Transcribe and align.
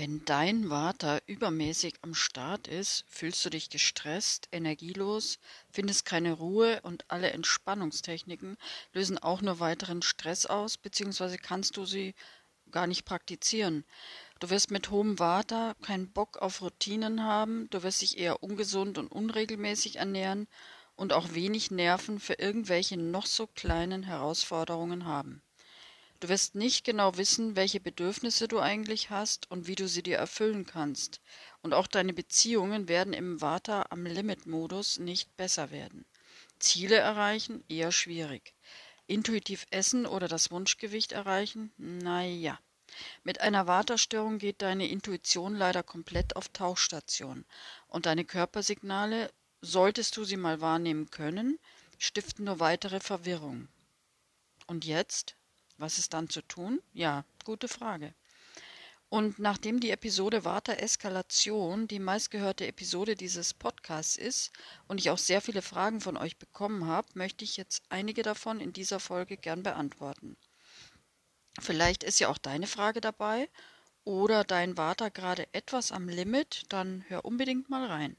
Wenn 0.00 0.24
dein 0.24 0.70
Vata 0.70 1.18
übermäßig 1.26 1.96
am 2.00 2.14
Start 2.14 2.68
ist, 2.68 3.04
fühlst 3.06 3.44
du 3.44 3.50
dich 3.50 3.68
gestresst, 3.68 4.48
energielos, 4.50 5.38
findest 5.70 6.06
keine 6.06 6.32
Ruhe 6.32 6.80
und 6.84 7.04
alle 7.08 7.32
Entspannungstechniken 7.32 8.56
lösen 8.94 9.18
auch 9.18 9.42
nur 9.42 9.60
weiteren 9.60 10.00
Stress 10.00 10.46
aus, 10.46 10.78
beziehungsweise 10.78 11.36
kannst 11.36 11.76
du 11.76 11.84
sie 11.84 12.14
gar 12.70 12.86
nicht 12.86 13.04
praktizieren. 13.04 13.84
Du 14.38 14.48
wirst 14.48 14.70
mit 14.70 14.90
hohem 14.90 15.18
Vata 15.18 15.74
keinen 15.82 16.10
Bock 16.10 16.38
auf 16.38 16.62
Routinen 16.62 17.22
haben, 17.22 17.68
du 17.68 17.82
wirst 17.82 18.00
dich 18.00 18.16
eher 18.16 18.42
ungesund 18.42 18.96
und 18.96 19.12
unregelmäßig 19.12 19.96
ernähren 19.96 20.48
und 20.96 21.12
auch 21.12 21.34
wenig 21.34 21.70
Nerven 21.70 22.20
für 22.20 22.38
irgendwelche 22.38 22.96
noch 22.96 23.26
so 23.26 23.46
kleinen 23.46 24.04
Herausforderungen 24.04 25.04
haben. 25.04 25.42
Du 26.20 26.28
wirst 26.28 26.54
nicht 26.54 26.84
genau 26.84 27.16
wissen, 27.16 27.56
welche 27.56 27.80
Bedürfnisse 27.80 28.46
du 28.46 28.60
eigentlich 28.60 29.08
hast 29.08 29.50
und 29.50 29.66
wie 29.66 29.74
du 29.74 29.88
sie 29.88 30.02
dir 30.02 30.18
erfüllen 30.18 30.66
kannst. 30.66 31.22
Und 31.62 31.72
auch 31.72 31.86
deine 31.86 32.12
Beziehungen 32.12 32.88
werden 32.88 33.14
im 33.14 33.40
Vata 33.40 33.86
am 33.88 34.04
Limit-Modus 34.04 34.98
nicht 34.98 35.34
besser 35.38 35.70
werden. 35.70 36.04
Ziele 36.58 36.96
erreichen 36.96 37.64
eher 37.68 37.90
schwierig. 37.90 38.52
Intuitiv 39.06 39.66
essen 39.70 40.04
oder 40.04 40.28
das 40.28 40.50
Wunschgewicht 40.50 41.12
erreichen? 41.12 41.72
Naja. 41.78 42.60
Mit 43.24 43.40
einer 43.40 43.66
Vata-Störung 43.66 44.36
geht 44.36 44.60
deine 44.60 44.88
Intuition 44.88 45.54
leider 45.54 45.82
komplett 45.82 46.36
auf 46.36 46.50
Tauchstation. 46.50 47.46
Und 47.88 48.04
deine 48.04 48.26
Körpersignale, 48.26 49.32
solltest 49.62 50.18
du 50.18 50.24
sie 50.24 50.36
mal 50.36 50.60
wahrnehmen 50.60 51.10
können, 51.10 51.58
stiften 51.98 52.44
nur 52.44 52.60
weitere 52.60 53.00
Verwirrung. 53.00 53.68
Und 54.66 54.84
jetzt? 54.84 55.34
Was 55.80 55.96
ist 55.96 56.12
dann 56.12 56.28
zu 56.28 56.42
tun? 56.42 56.82
Ja, 56.92 57.24
gute 57.42 57.66
Frage. 57.66 58.12
Und 59.08 59.38
nachdem 59.38 59.80
die 59.80 59.90
Episode 59.90 60.44
Vata 60.44 60.74
Eskalation 60.74 61.88
die 61.88 61.98
meistgehörte 61.98 62.66
Episode 62.66 63.14
dieses 63.14 63.54
Podcasts 63.54 64.16
ist 64.16 64.52
und 64.88 65.00
ich 65.00 65.08
auch 65.08 65.16
sehr 65.16 65.40
viele 65.40 65.62
Fragen 65.62 66.02
von 66.02 66.18
euch 66.18 66.36
bekommen 66.36 66.86
habe, 66.86 67.08
möchte 67.14 67.44
ich 67.44 67.56
jetzt 67.56 67.82
einige 67.88 68.22
davon 68.22 68.60
in 68.60 68.74
dieser 68.74 69.00
Folge 69.00 69.38
gern 69.38 69.62
beantworten. 69.62 70.36
Vielleicht 71.58 72.04
ist 72.04 72.20
ja 72.20 72.28
auch 72.28 72.38
deine 72.38 72.66
Frage 72.66 73.00
dabei 73.00 73.48
oder 74.04 74.44
dein 74.44 74.76
Vata 74.76 75.08
gerade 75.08 75.48
etwas 75.54 75.92
am 75.92 76.10
Limit, 76.10 76.64
dann 76.68 77.06
hör 77.08 77.24
unbedingt 77.24 77.70
mal 77.70 77.86
rein. 77.86 78.18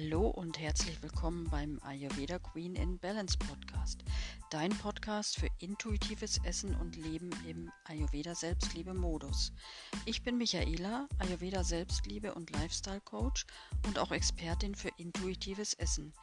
Hallo 0.00 0.28
und 0.28 0.60
herzlich 0.60 1.02
willkommen 1.02 1.48
beim 1.50 1.80
Ayurveda 1.82 2.38
Queen 2.38 2.76
in 2.76 2.98
Balance 2.98 3.36
Podcast. 3.36 4.04
Dein 4.50 4.70
Podcast 4.70 5.38
für 5.38 5.48
intuitives 5.58 6.38
Essen 6.42 6.74
und 6.76 6.96
Leben 6.96 7.28
im 7.46 7.70
Ayurveda 7.84 8.34
Selbstliebe 8.34 8.94
Modus. 8.94 9.52
Ich 10.06 10.22
bin 10.22 10.38
Michaela, 10.38 11.06
Ayurveda 11.18 11.62
Selbstliebe 11.62 12.32
und 12.32 12.50
Lifestyle 12.50 13.02
Coach 13.02 13.44
und 13.86 13.98
auch 13.98 14.10
Expertin 14.10 14.74
für 14.74 14.90
intuitives 14.96 15.74
Essen. 15.74 16.14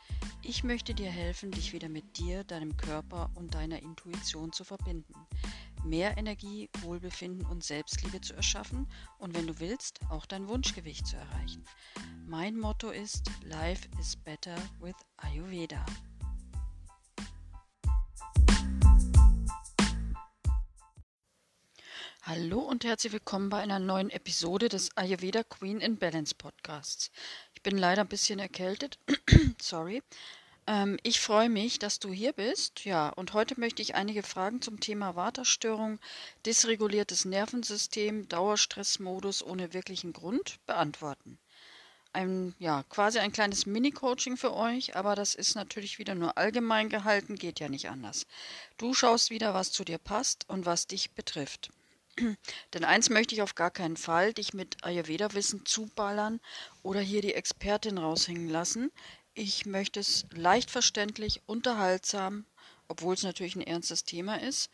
Ich 0.41 0.63
möchte 0.63 0.95
dir 0.95 1.11
helfen, 1.11 1.51
dich 1.51 1.71
wieder 1.71 1.87
mit 1.87 2.17
dir, 2.17 2.43
deinem 2.43 2.75
Körper 2.77 3.29
und 3.35 3.53
deiner 3.53 3.81
Intuition 3.83 4.51
zu 4.51 4.63
verbinden 4.63 5.13
mehr 5.85 6.17
Energie, 6.17 6.69
Wohlbefinden 6.81 7.45
und 7.45 7.63
Selbstliebe 7.63 8.19
zu 8.19 8.33
erschaffen 8.33 8.87
und 9.19 9.35
wenn 9.35 9.47
du 9.47 9.59
willst, 9.59 9.99
auch 10.09 10.25
dein 10.25 10.47
Wunschgewicht 10.47 11.05
zu 11.05 11.15
erreichen. 11.15 11.63
Mein 12.25 12.57
Motto 12.57 12.89
ist 12.89 13.29
Life 13.43 13.87
is 13.99 14.15
better 14.15 14.55
with 14.79 14.95
Ayurveda. 15.17 15.85
Hallo 22.27 22.57
und 22.57 22.83
herzlich 22.83 23.13
willkommen 23.13 23.49
bei 23.49 23.59
einer 23.59 23.77
neuen 23.77 24.09
Episode 24.09 24.67
des 24.67 24.89
Ayurveda 24.97 25.43
Queen 25.43 25.79
in 25.79 25.97
Balance 25.97 26.33
Podcasts. 26.33 27.11
Ich 27.53 27.61
bin 27.61 27.77
leider 27.77 28.01
ein 28.01 28.07
bisschen 28.07 28.39
erkältet, 28.39 28.97
sorry, 29.61 30.01
ähm, 30.65 30.97
ich 31.03 31.19
freue 31.19 31.49
mich, 31.49 31.77
dass 31.77 31.99
du 31.99 32.11
hier 32.11 32.33
bist. 32.33 32.83
Ja, 32.83 33.09
und 33.09 33.33
heute 33.33 33.59
möchte 33.59 33.83
ich 33.83 33.93
einige 33.93 34.23
Fragen 34.23 34.59
zum 34.59 34.79
Thema 34.79 35.15
Waterstörung, 35.15 35.99
dysreguliertes 36.47 37.25
Nervensystem, 37.25 38.27
Dauerstressmodus 38.27 39.43
ohne 39.43 39.73
wirklichen 39.73 40.11
Grund 40.11 40.57
beantworten. 40.65 41.37
Ein, 42.11 42.55
ja, 42.57 42.81
quasi 42.89 43.19
ein 43.19 43.33
kleines 43.33 43.67
Mini-Coaching 43.67 44.35
für 44.35 44.55
euch, 44.55 44.95
aber 44.95 45.13
das 45.13 45.35
ist 45.35 45.53
natürlich 45.53 45.99
wieder 45.99 46.15
nur 46.15 46.39
allgemein 46.39 46.89
gehalten, 46.89 47.35
geht 47.35 47.59
ja 47.59 47.69
nicht 47.69 47.87
anders. 47.87 48.25
Du 48.77 48.95
schaust 48.95 49.29
wieder, 49.29 49.53
was 49.53 49.71
zu 49.71 49.83
dir 49.83 49.99
passt 49.99 50.49
und 50.49 50.65
was 50.65 50.87
dich 50.87 51.11
betrifft. 51.11 51.69
Denn 52.73 52.83
eins 52.83 53.09
möchte 53.09 53.35
ich 53.35 53.41
auf 53.41 53.55
gar 53.55 53.71
keinen 53.71 53.97
Fall, 53.97 54.33
dich 54.33 54.53
mit 54.53 54.83
Ayurveda-Wissen 54.83 55.65
zuballern 55.65 56.39
oder 56.81 57.01
hier 57.01 57.21
die 57.21 57.33
Expertin 57.33 57.97
raushängen 57.97 58.49
lassen. 58.49 58.91
Ich 59.33 59.65
möchte 59.65 59.99
es 59.99 60.25
leicht 60.31 60.71
verständlich, 60.71 61.41
unterhaltsam, 61.45 62.45
obwohl 62.87 63.15
es 63.15 63.23
natürlich 63.23 63.55
ein 63.55 63.61
ernstes 63.61 64.05
Thema 64.05 64.41
ist, 64.41 64.71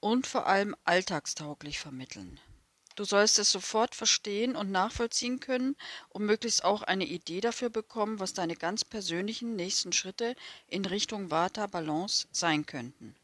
und 0.00 0.26
vor 0.26 0.46
allem 0.46 0.76
alltagstauglich 0.84 1.78
vermitteln. 1.78 2.38
Du 2.96 3.04
sollst 3.04 3.38
es 3.38 3.50
sofort 3.50 3.94
verstehen 3.94 4.56
und 4.56 4.70
nachvollziehen 4.70 5.38
können 5.38 5.76
und 6.08 6.24
möglichst 6.24 6.64
auch 6.64 6.82
eine 6.82 7.04
Idee 7.04 7.42
dafür 7.42 7.68
bekommen, 7.68 8.20
was 8.20 8.32
deine 8.32 8.56
ganz 8.56 8.84
persönlichen 8.86 9.54
nächsten 9.54 9.92
Schritte 9.92 10.34
in 10.66 10.84
Richtung 10.86 11.30
Vata 11.30 11.66
Balance 11.66 12.26
sein 12.32 12.64
könnten. 12.64 13.14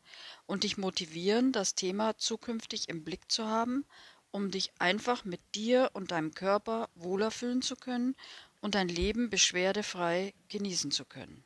Und 0.47 0.65
dich 0.65 0.77
motivieren, 0.77 1.53
das 1.53 1.75
Thema 1.75 2.17
zukünftig 2.19 2.89
im 2.89 3.05
Blick 3.05 3.31
zu 3.31 3.47
haben, 3.47 3.87
um 4.31 4.51
dich 4.51 4.73
einfach 4.79 5.25
mit 5.25 5.41
dir 5.55 5.91
und 5.93 6.11
deinem 6.11 6.35
Körper 6.35 6.89
wohler 6.95 7.31
fühlen 7.31 7.63
zu 7.63 7.77
können 7.77 8.17
und 8.61 8.75
dein 8.75 8.89
Leben 8.89 9.31
beschwerdefrei 9.31 10.35
genießen 10.49 10.91
zu 10.91 11.05
können. 11.05 11.45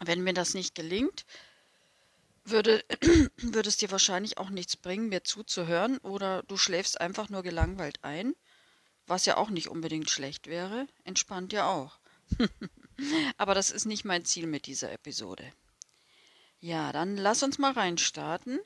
Wenn 0.00 0.22
mir 0.22 0.32
das 0.32 0.54
nicht 0.54 0.74
gelingt, 0.74 1.26
würde, 2.44 2.84
würde 3.36 3.68
es 3.68 3.76
dir 3.76 3.90
wahrscheinlich 3.90 4.38
auch 4.38 4.50
nichts 4.50 4.76
bringen, 4.76 5.08
mir 5.08 5.24
zuzuhören 5.24 5.98
oder 5.98 6.42
du 6.44 6.56
schläfst 6.56 7.00
einfach 7.00 7.28
nur 7.28 7.42
gelangweilt 7.42 7.98
ein, 8.02 8.34
was 9.06 9.26
ja 9.26 9.36
auch 9.36 9.50
nicht 9.50 9.68
unbedingt 9.68 10.10
schlecht 10.10 10.46
wäre, 10.46 10.86
entspannt 11.04 11.52
ja 11.52 11.66
auch. 11.66 11.98
Aber 13.36 13.54
das 13.54 13.70
ist 13.70 13.86
nicht 13.86 14.04
mein 14.04 14.24
Ziel 14.24 14.46
mit 14.46 14.66
dieser 14.66 14.92
Episode. 14.92 15.52
Ja, 16.60 16.92
dann 16.92 17.16
lass 17.16 17.42
uns 17.42 17.58
mal 17.58 17.72
reinstarten. 17.72 18.60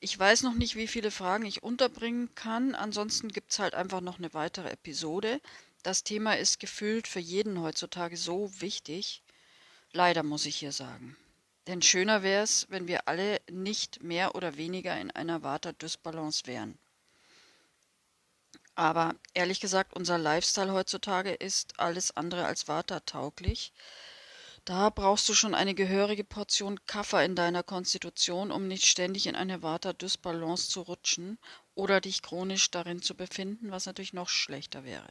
Ich 0.00 0.18
weiß 0.18 0.42
noch 0.42 0.54
nicht, 0.54 0.76
wie 0.76 0.86
viele 0.88 1.10
Fragen 1.10 1.46
ich 1.46 1.62
unterbringen 1.62 2.34
kann, 2.34 2.74
ansonsten 2.74 3.28
gibt 3.28 3.52
es 3.52 3.58
halt 3.58 3.74
einfach 3.74 4.00
noch 4.00 4.18
eine 4.18 4.34
weitere 4.34 4.70
Episode. 4.70 5.40
Das 5.82 6.04
Thema 6.04 6.34
ist 6.38 6.60
gefühlt 6.60 7.08
für 7.08 7.20
jeden 7.20 7.60
heutzutage 7.62 8.16
so 8.16 8.50
wichtig. 8.60 9.22
Leider 9.92 10.22
muss 10.22 10.46
ich 10.46 10.56
hier 10.56 10.72
sagen. 10.72 11.16
Denn 11.66 11.82
schöner 11.82 12.22
wäre 12.22 12.44
es, 12.44 12.66
wenn 12.70 12.88
wir 12.88 13.08
alle 13.08 13.40
nicht 13.50 14.02
mehr 14.02 14.34
oder 14.34 14.56
weniger 14.56 14.98
in 15.00 15.10
einer 15.10 15.42
Vata-Dysbalance 15.42 16.46
wären. 16.46 16.78
Aber 18.76 19.14
ehrlich 19.34 19.60
gesagt, 19.60 19.94
unser 19.94 20.16
Lifestyle 20.16 20.72
heutzutage 20.72 21.32
ist 21.34 21.78
alles 21.78 22.16
andere 22.16 22.46
als 22.46 22.68
Vata-tauglich. 22.68 23.72
Da 24.68 24.90
brauchst 24.90 25.26
du 25.30 25.32
schon 25.32 25.54
eine 25.54 25.74
gehörige 25.74 26.24
Portion 26.24 26.84
Kaffer 26.84 27.24
in 27.24 27.34
deiner 27.34 27.62
Konstitution, 27.62 28.50
um 28.50 28.68
nicht 28.68 28.84
ständig 28.84 29.26
in 29.26 29.34
eine 29.34 29.62
Vata-Dysbalance 29.62 30.68
zu 30.68 30.82
rutschen 30.82 31.38
oder 31.74 32.02
dich 32.02 32.20
chronisch 32.20 32.70
darin 32.70 33.00
zu 33.00 33.14
befinden, 33.16 33.70
was 33.70 33.86
natürlich 33.86 34.12
noch 34.12 34.28
schlechter 34.28 34.84
wäre. 34.84 35.08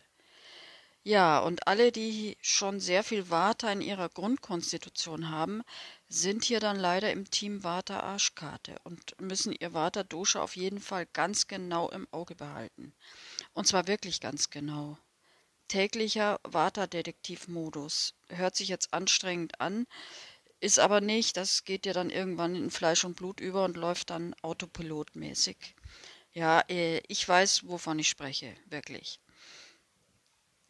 Ja, 1.01 1.39
und 1.39 1.67
alle, 1.67 1.91
die 1.91 2.37
schon 2.39 2.79
sehr 2.79 3.03
viel 3.03 3.31
Vata 3.31 3.71
in 3.71 3.81
ihrer 3.81 4.09
Grundkonstitution 4.09 5.31
haben, 5.31 5.63
sind 6.07 6.43
hier 6.43 6.59
dann 6.59 6.77
leider 6.77 7.11
im 7.11 7.27
Team 7.27 7.63
Vata 7.63 8.01
Arschkarte 8.01 8.75
und 8.83 9.19
müssen 9.19 9.53
ihr 9.53 9.73
Vata 9.73 10.03
Dosha 10.03 10.39
auf 10.39 10.55
jeden 10.55 10.79
Fall 10.79 11.07
ganz 11.13 11.47
genau 11.47 11.89
im 11.89 12.07
Auge 12.11 12.35
behalten. 12.35 12.93
Und 13.53 13.65
zwar 13.65 13.87
wirklich 13.87 14.21
ganz 14.21 14.51
genau. 14.51 14.99
Täglicher 15.67 16.39
Vata-Detektiv-Modus. 16.43 18.13
Hört 18.29 18.55
sich 18.55 18.69
jetzt 18.69 18.93
anstrengend 18.93 19.59
an, 19.59 19.87
ist 20.59 20.79
aber 20.79 21.01
nicht. 21.01 21.37
Das 21.37 21.63
geht 21.63 21.85
ja 21.85 21.93
dann 21.93 22.09
irgendwann 22.09 22.55
in 22.55 22.71
Fleisch 22.71 23.03
und 23.05 23.15
Blut 23.15 23.39
über 23.39 23.65
und 23.65 23.77
läuft 23.77 24.09
dann 24.09 24.33
autopilotmäßig. 24.41 25.57
Ja, 26.33 26.61
äh, 26.69 27.01
ich 27.07 27.27
weiß, 27.27 27.67
wovon 27.67 27.99
ich 27.99 28.09
spreche, 28.09 28.55
wirklich. 28.67 29.19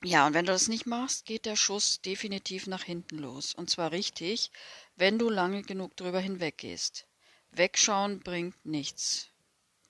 Ja, 0.03 0.27
und 0.27 0.33
wenn 0.33 0.45
du 0.45 0.51
das 0.51 0.67
nicht 0.67 0.85
machst, 0.85 1.25
geht 1.25 1.45
der 1.45 1.55
Schuss 1.55 2.01
definitiv 2.01 2.67
nach 2.67 2.83
hinten 2.83 3.17
los. 3.17 3.53
Und 3.53 3.69
zwar 3.69 3.91
richtig, 3.91 4.51
wenn 4.95 5.17
du 5.17 5.29
lange 5.29 5.63
genug 5.63 5.97
drüber 5.97 6.19
hinweggehst. 6.19 7.07
Wegschauen 7.51 8.19
bringt 8.19 8.65
nichts. 8.65 9.29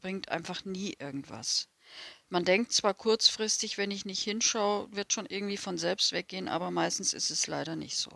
Bringt 0.02 0.30
einfach 0.30 0.64
nie 0.64 0.96
irgendwas. 1.00 1.68
Man 2.30 2.44
denkt 2.44 2.74
zwar 2.74 2.94
kurzfristig, 2.94 3.78
wenn 3.78 3.92
ich 3.92 4.06
nicht 4.06 4.22
hinschaue, 4.22 4.88
wird 4.92 5.14
schon 5.14 5.26
irgendwie 5.26 5.58
von 5.58 5.78
selbst 5.78 6.12
weggehen, 6.12 6.50
aber 6.50 6.72
meistens 6.72 7.14
ist 7.14 7.30
es 7.30 7.48
leider 7.48 7.76
nicht 7.76 7.98
so. 7.98 8.12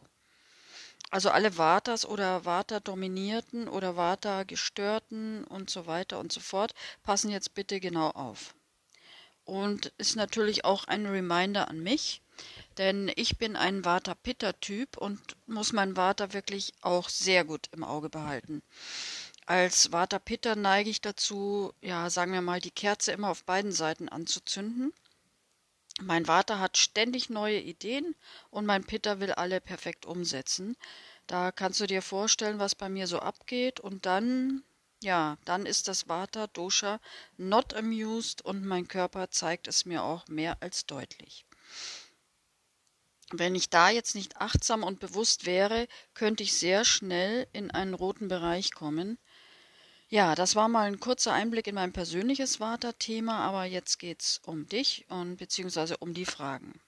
Also 1.12 1.30
alle 1.30 1.58
Vatas 1.58 2.06
oder 2.06 2.46
Vata-dominierten 2.46 3.68
oder 3.68 3.98
Vata-gestörten 3.98 5.44
und 5.44 5.70
so 5.70 5.86
weiter 5.86 6.20
und 6.20 6.32
so 6.32 6.40
fort, 6.40 6.74
passen 7.04 7.30
jetzt 7.30 7.54
bitte 7.54 7.80
genau 7.80 8.10
auf. 8.12 8.56
Und 9.44 9.92
ist 9.98 10.16
natürlich 10.16 10.64
auch 10.64 10.86
ein 10.86 11.06
Reminder 11.06 11.68
an 11.68 11.82
mich, 11.82 12.22
denn 12.78 13.12
ich 13.16 13.38
bin 13.38 13.56
ein 13.56 13.84
Vata-Pitta-Typ 13.84 14.98
und 14.98 15.20
muss 15.48 15.74
mein 15.74 15.98
Vata 15.98 16.34
wirklich 16.34 16.74
auch 16.82 17.10
sehr 17.10 17.44
gut 17.44 17.68
im 17.74 17.84
Auge 17.84 18.10
behalten. 18.10 18.62
Als 19.48 19.92
Vata-Pitta 19.92 20.56
neige 20.56 20.90
ich 20.90 21.02
dazu, 21.02 21.74
ja, 21.82 22.10
sagen 22.10 22.32
wir 22.32 22.42
mal, 22.42 22.62
die 22.62 22.72
Kerze 22.72 23.12
immer 23.12 23.30
auf 23.30 23.44
beiden 23.44 23.72
Seiten 23.72 24.08
anzuzünden. 24.08 24.94
Mein 26.00 26.28
Vata 26.28 26.60
hat 26.60 26.78
ständig 26.78 27.30
neue 27.30 27.60
Ideen 27.60 28.16
und 28.50 28.66
mein 28.66 28.86
Pitta 28.86 29.20
will 29.20 29.32
alle 29.32 29.60
perfekt 29.60 30.06
umsetzen. 30.06 30.78
Da 31.28 31.52
kannst 31.52 31.80
du 31.80 31.88
dir 31.88 32.02
vorstellen, 32.02 32.60
was 32.60 32.76
bei 32.76 32.90
mir 32.90 33.08
so 33.08 33.20
abgeht 33.20 33.80
und 33.80 34.06
dann, 34.06 34.64
ja, 35.04 35.38
dann 35.46 35.66
ist 35.66 35.88
das 35.88 36.08
Vata 36.08 36.48
Dosha 36.48 37.00
not 37.38 37.74
amused 37.74 38.44
und 38.44 38.66
mein 38.66 38.88
Körper 38.88 39.32
zeigt 39.32 39.68
es 39.68 39.86
mir 39.86 40.04
auch 40.04 40.28
mehr 40.28 40.58
als 40.62 40.86
deutlich. 40.86 41.46
Wenn 43.34 43.56
ich 43.56 43.70
da 43.70 43.90
jetzt 43.90 44.16
nicht 44.16 44.38
achtsam 44.38 44.84
und 44.84 45.00
bewusst 45.00 45.46
wäre, 45.46 45.88
könnte 46.14 46.44
ich 46.44 46.54
sehr 46.54 46.84
schnell 46.84 47.48
in 47.54 47.72
einen 47.72 47.94
roten 47.94 48.28
Bereich 48.28 48.74
kommen. 48.74 49.18
Ja, 50.14 50.36
das 50.36 50.58
war 50.58 50.68
mal 50.68 50.88
ein 50.88 51.00
kurzer 51.00 51.32
Einblick 51.32 51.68
in 51.68 51.76
mein 51.76 51.94
persönliches 51.94 52.60
Vata-Thema, 52.60 53.40
aber 53.40 53.64
jetzt 53.64 53.98
geht's 53.98 54.42
um 54.46 54.68
dich 54.68 55.06
und 55.08 55.38
beziehungsweise 55.38 55.96
um 55.96 56.14
die 56.14 56.26
Fragen. 56.26 56.82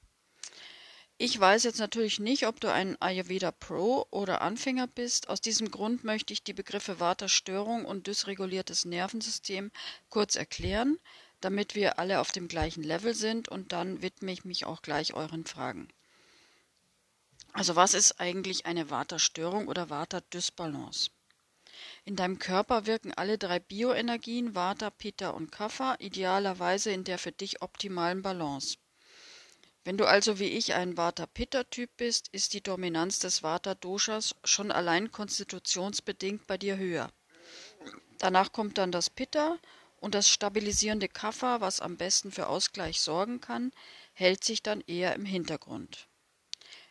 Ich 1.17 1.39
weiß 1.39 1.63
jetzt 1.63 1.79
natürlich 1.79 2.19
nicht, 2.19 2.47
ob 2.47 2.59
du 2.59 2.69
ein 2.69 3.01
Ayurveda 3.01 3.51
Pro 3.51 4.05
oder 4.11 4.41
Anfänger 4.41 4.87
bist. 4.87 5.29
Aus 5.29 5.39
diesem 5.39 5.71
Grund 5.71 6.03
möchte 6.03 6.33
ich 6.33 6.43
die 6.43 6.51
Begriffe 6.51 6.99
Vata-Störung 6.99 7.85
und 7.85 8.07
dysreguliertes 8.07 8.83
Nervensystem 8.83 9.71
kurz 10.09 10.35
erklären, 10.35 10.99
damit 11.39 11.75
wir 11.75 11.99
alle 11.99 12.19
auf 12.19 12.33
dem 12.33 12.49
gleichen 12.49 12.83
Level 12.83 13.13
sind 13.13 13.47
und 13.47 13.71
dann 13.71 14.01
widme 14.01 14.33
ich 14.33 14.43
mich 14.43 14.65
auch 14.65 14.81
gleich 14.81 15.13
euren 15.13 15.45
Fragen. 15.45 15.87
Also 17.53 17.77
was 17.77 17.93
ist 17.93 18.19
eigentlich 18.19 18.65
eine 18.65 18.89
Vata-Störung 18.89 19.69
oder 19.69 19.89
Vata-Dysbalance? 19.89 21.09
In 22.05 22.17
deinem 22.17 22.37
Körper 22.37 22.85
wirken 22.85 23.13
alle 23.13 23.37
drei 23.37 23.59
Bioenergien 23.59 24.55
Vata, 24.55 24.89
Pitta 24.89 25.29
und 25.29 25.51
Kapha 25.51 25.95
idealerweise 25.99 26.91
in 26.91 27.05
der 27.05 27.17
für 27.17 27.31
dich 27.31 27.61
optimalen 27.61 28.21
Balance. 28.21 28.77
Wenn 29.85 29.97
du 29.97 30.05
also 30.05 30.39
wie 30.39 30.49
ich 30.49 30.73
ein 30.73 30.97
Vata-Pitta-Typ 30.97 31.89
bist, 31.97 32.29
ist 32.33 32.53
die 32.53 32.61
Dominanz 32.61 33.19
des 33.19 33.43
Vata-Doshas 33.43 34.35
schon 34.43 34.71
allein 34.71 35.11
konstitutionsbedingt 35.11 36.47
bei 36.47 36.57
dir 36.57 36.77
höher. 36.77 37.11
Danach 38.17 38.51
kommt 38.51 38.77
dann 38.77 38.91
das 38.91 39.09
Pitta 39.09 39.57
und 39.99 40.15
das 40.15 40.29
stabilisierende 40.29 41.07
Kapha, 41.09 41.61
was 41.61 41.79
am 41.79 41.97
besten 41.97 42.31
für 42.31 42.47
Ausgleich 42.47 43.01
sorgen 43.01 43.41
kann, 43.41 43.71
hält 44.13 44.43
sich 44.43 44.61
dann 44.61 44.81
eher 44.81 45.15
im 45.15 45.25
Hintergrund. 45.25 46.07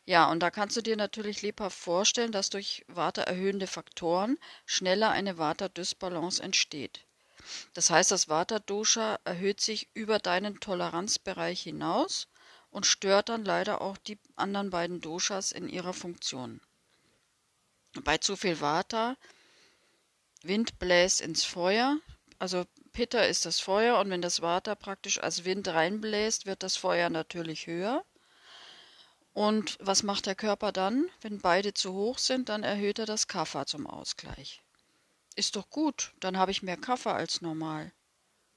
Ja, 0.04 0.30
und 0.30 0.40
da 0.40 0.50
kannst 0.50 0.76
du 0.76 0.80
dir 0.80 0.96
natürlich 0.96 1.42
lebhaft 1.42 1.78
vorstellen, 1.78 2.32
dass 2.32 2.50
durch 2.50 2.84
Vata-erhöhende 2.88 3.68
Faktoren 3.68 4.36
schneller 4.66 5.10
eine 5.10 5.38
Vata-Dysbalance 5.38 6.42
entsteht. 6.42 7.04
Das 7.74 7.90
heißt, 7.90 8.10
das 8.10 8.28
Vata-Dosha 8.28 9.20
erhöht 9.24 9.60
sich 9.60 9.88
über 9.94 10.18
deinen 10.18 10.58
Toleranzbereich 10.60 11.62
hinaus 11.62 12.28
und 12.70 12.86
stört 12.86 13.28
dann 13.28 13.44
leider 13.44 13.80
auch 13.80 13.96
die 13.96 14.18
anderen 14.34 14.70
beiden 14.70 15.00
Doshas 15.00 15.52
in 15.52 15.68
ihrer 15.68 15.92
Funktion. 15.92 16.60
Bei 18.04 18.18
zu 18.18 18.36
viel 18.36 18.60
Vata, 18.60 19.16
Wind 20.42 20.78
bläst 20.78 21.20
ins 21.20 21.44
Feuer, 21.44 21.98
also 22.38 22.64
Pitta 22.92 23.20
ist 23.20 23.46
das 23.46 23.60
Feuer 23.60 23.98
und 24.00 24.10
wenn 24.10 24.22
das 24.22 24.42
Vata 24.42 24.74
praktisch 24.74 25.18
als 25.18 25.44
Wind 25.44 25.68
reinbläst, 25.68 26.46
wird 26.46 26.62
das 26.62 26.76
Feuer 26.76 27.08
natürlich 27.10 27.66
höher. 27.66 28.04
Und 29.32 29.78
was 29.80 30.02
macht 30.02 30.26
der 30.26 30.34
Körper 30.34 30.72
dann? 30.72 31.08
Wenn 31.20 31.38
beide 31.38 31.72
zu 31.72 31.92
hoch 31.94 32.18
sind, 32.18 32.48
dann 32.48 32.62
erhöht 32.62 32.98
er 32.98 33.06
das 33.06 33.28
Kapha 33.28 33.64
zum 33.64 33.86
Ausgleich. 33.86 34.60
Ist 35.34 35.56
doch 35.56 35.70
gut, 35.70 36.12
dann 36.20 36.36
habe 36.36 36.50
ich 36.50 36.62
mehr 36.62 36.76
Kapha 36.76 37.12
als 37.12 37.40
normal. 37.40 37.92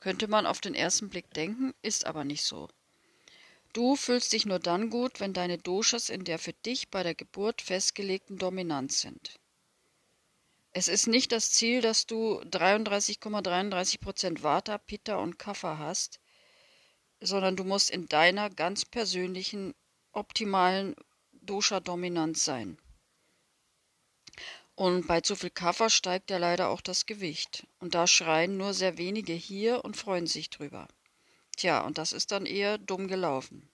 Könnte 0.02 0.28
man 0.28 0.46
auf 0.46 0.60
den 0.60 0.76
ersten 0.76 1.10
Blick 1.10 1.34
denken, 1.34 1.74
ist 1.82 2.06
aber 2.06 2.26
nicht 2.26 2.44
so. 2.44 2.68
Du 3.72 3.96
fühlst 3.96 4.34
dich 4.34 4.46
nur 4.46 4.60
dann 4.60 4.90
gut, 4.90 5.20
wenn 5.20 5.34
deine 5.34 5.58
Doshas 5.58 6.10
in 6.10 6.24
der 6.26 6.40
für 6.40 6.54
dich 6.54 6.90
bei 6.90 7.04
der 7.04 7.16
Geburt 7.16 7.62
festgelegten 7.62 8.38
Dominanz 8.38 9.02
sind. 9.02 9.40
Es 10.72 10.90
ist 10.90 11.08
nicht 11.08 11.32
das 11.32 11.52
Ziel, 11.52 11.80
dass 11.80 12.06
du 12.06 12.42
33,33 12.42 14.02
Prozent 14.02 14.44
Vata, 14.44 14.78
Pitta 14.78 15.16
und 15.16 15.40
Kapha 15.40 15.78
hast, 15.78 16.20
sondern 17.22 17.56
du 17.56 17.64
musst 17.64 17.90
in 17.90 18.08
deiner 18.08 18.50
ganz 18.50 18.84
persönlichen 18.84 19.74
optimalen 20.16 20.96
Dosha-Dominanz 21.34 22.44
sein. 22.44 22.78
Und 24.76 25.08
bei 25.08 25.22
zu 25.22 25.36
viel 25.36 25.52
Kaffer 25.52 25.90
steigt 25.90 26.30
ja 26.30 26.38
leider 26.38 26.70
auch 26.70 26.82
das 26.82 27.06
Gewicht. 27.06 27.68
Und 27.80 27.96
da 27.96 28.08
schreien 28.08 28.58
nur 28.58 28.74
sehr 28.74 28.98
wenige 28.98 29.34
hier 29.34 29.86
und 29.86 29.96
freuen 29.96 30.28
sich 30.28 30.50
drüber. 30.50 30.88
Tja, 31.56 31.82
und 31.86 31.98
das 31.98 32.12
ist 32.12 32.32
dann 32.32 32.46
eher 32.46 32.78
dumm 32.78 33.08
gelaufen. 33.08 33.70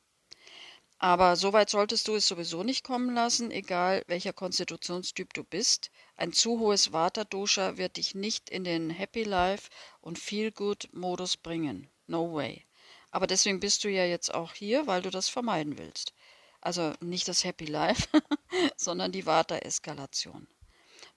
Aber 1.00 1.36
so 1.36 1.52
weit 1.52 1.72
solltest 1.72 2.08
du 2.08 2.14
es 2.14 2.28
sowieso 2.28 2.62
nicht 2.62 2.84
kommen 2.84 3.16
lassen, 3.16 3.50
egal 3.50 4.04
welcher 4.06 4.34
Konstitutionstyp 4.34 5.34
du 5.34 5.44
bist. 5.44 5.90
Ein 6.16 6.32
zu 6.32 6.60
hohes 6.60 6.94
Vata-Dosha 6.94 7.78
wird 7.78 7.98
dich 7.98 8.14
nicht 8.14 8.52
in 8.52 8.64
den 8.64 8.92
Happy 8.92 9.24
Life 9.24 9.72
und 10.02 10.20
Feel 10.20 10.52
Good 10.52 10.90
Modus 10.92 11.38
bringen. 11.38 11.90
No 12.06 12.32
way. 12.34 12.68
Aber 13.10 13.26
deswegen 13.26 13.60
bist 13.60 13.84
du 13.84 13.90
ja 13.90 14.06
jetzt 14.06 14.32
auch 14.32 14.54
hier, 14.54 14.86
weil 14.86 15.02
du 15.02 15.10
das 15.10 15.28
vermeiden 15.28 15.80
willst. 15.80 16.14
Also 16.62 16.94
nicht 17.02 17.28
das 17.28 17.44
Happy 17.44 17.66
Life, 17.66 18.08
sondern 18.78 19.12
die 19.12 19.26
Vata-Eskalation. 19.26 20.48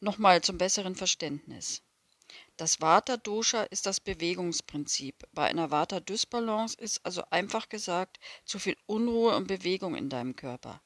Nochmal 0.01 0.41
zum 0.43 0.59
besseren 0.59 0.97
Verständnis. 0.97 1.83
Das 2.57 2.81
Vata-Dosha 2.81 3.65
ist 3.65 3.87
das 3.87 4.01
Bewegungsprinzip. 4.01 5.25
Bei 5.33 5.45
einer 5.47 5.71
Vata-Dysbalance 5.71 6.77
ist 6.79 7.05
also 7.05 7.23
einfach 7.31 7.69
gesagt 7.69 8.19
zu 8.45 8.59
viel 8.59 8.77
Unruhe 8.87 9.37
und 9.37 9.47
Bewegung 9.47 9.95
in 9.95 10.09
deinem 10.09 10.35
Körper. 10.35 10.81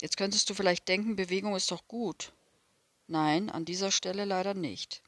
Jetzt 0.00 0.16
könntest 0.16 0.48
du 0.48 0.54
vielleicht 0.54 0.88
denken, 0.88 1.16
Bewegung 1.16 1.54
ist 1.54 1.70
doch 1.70 1.86
gut. 1.86 2.32
Nein, 3.06 3.50
an 3.50 3.64
dieser 3.64 3.90
Stelle 3.90 4.24
leider 4.24 4.54
nicht. 4.54 5.02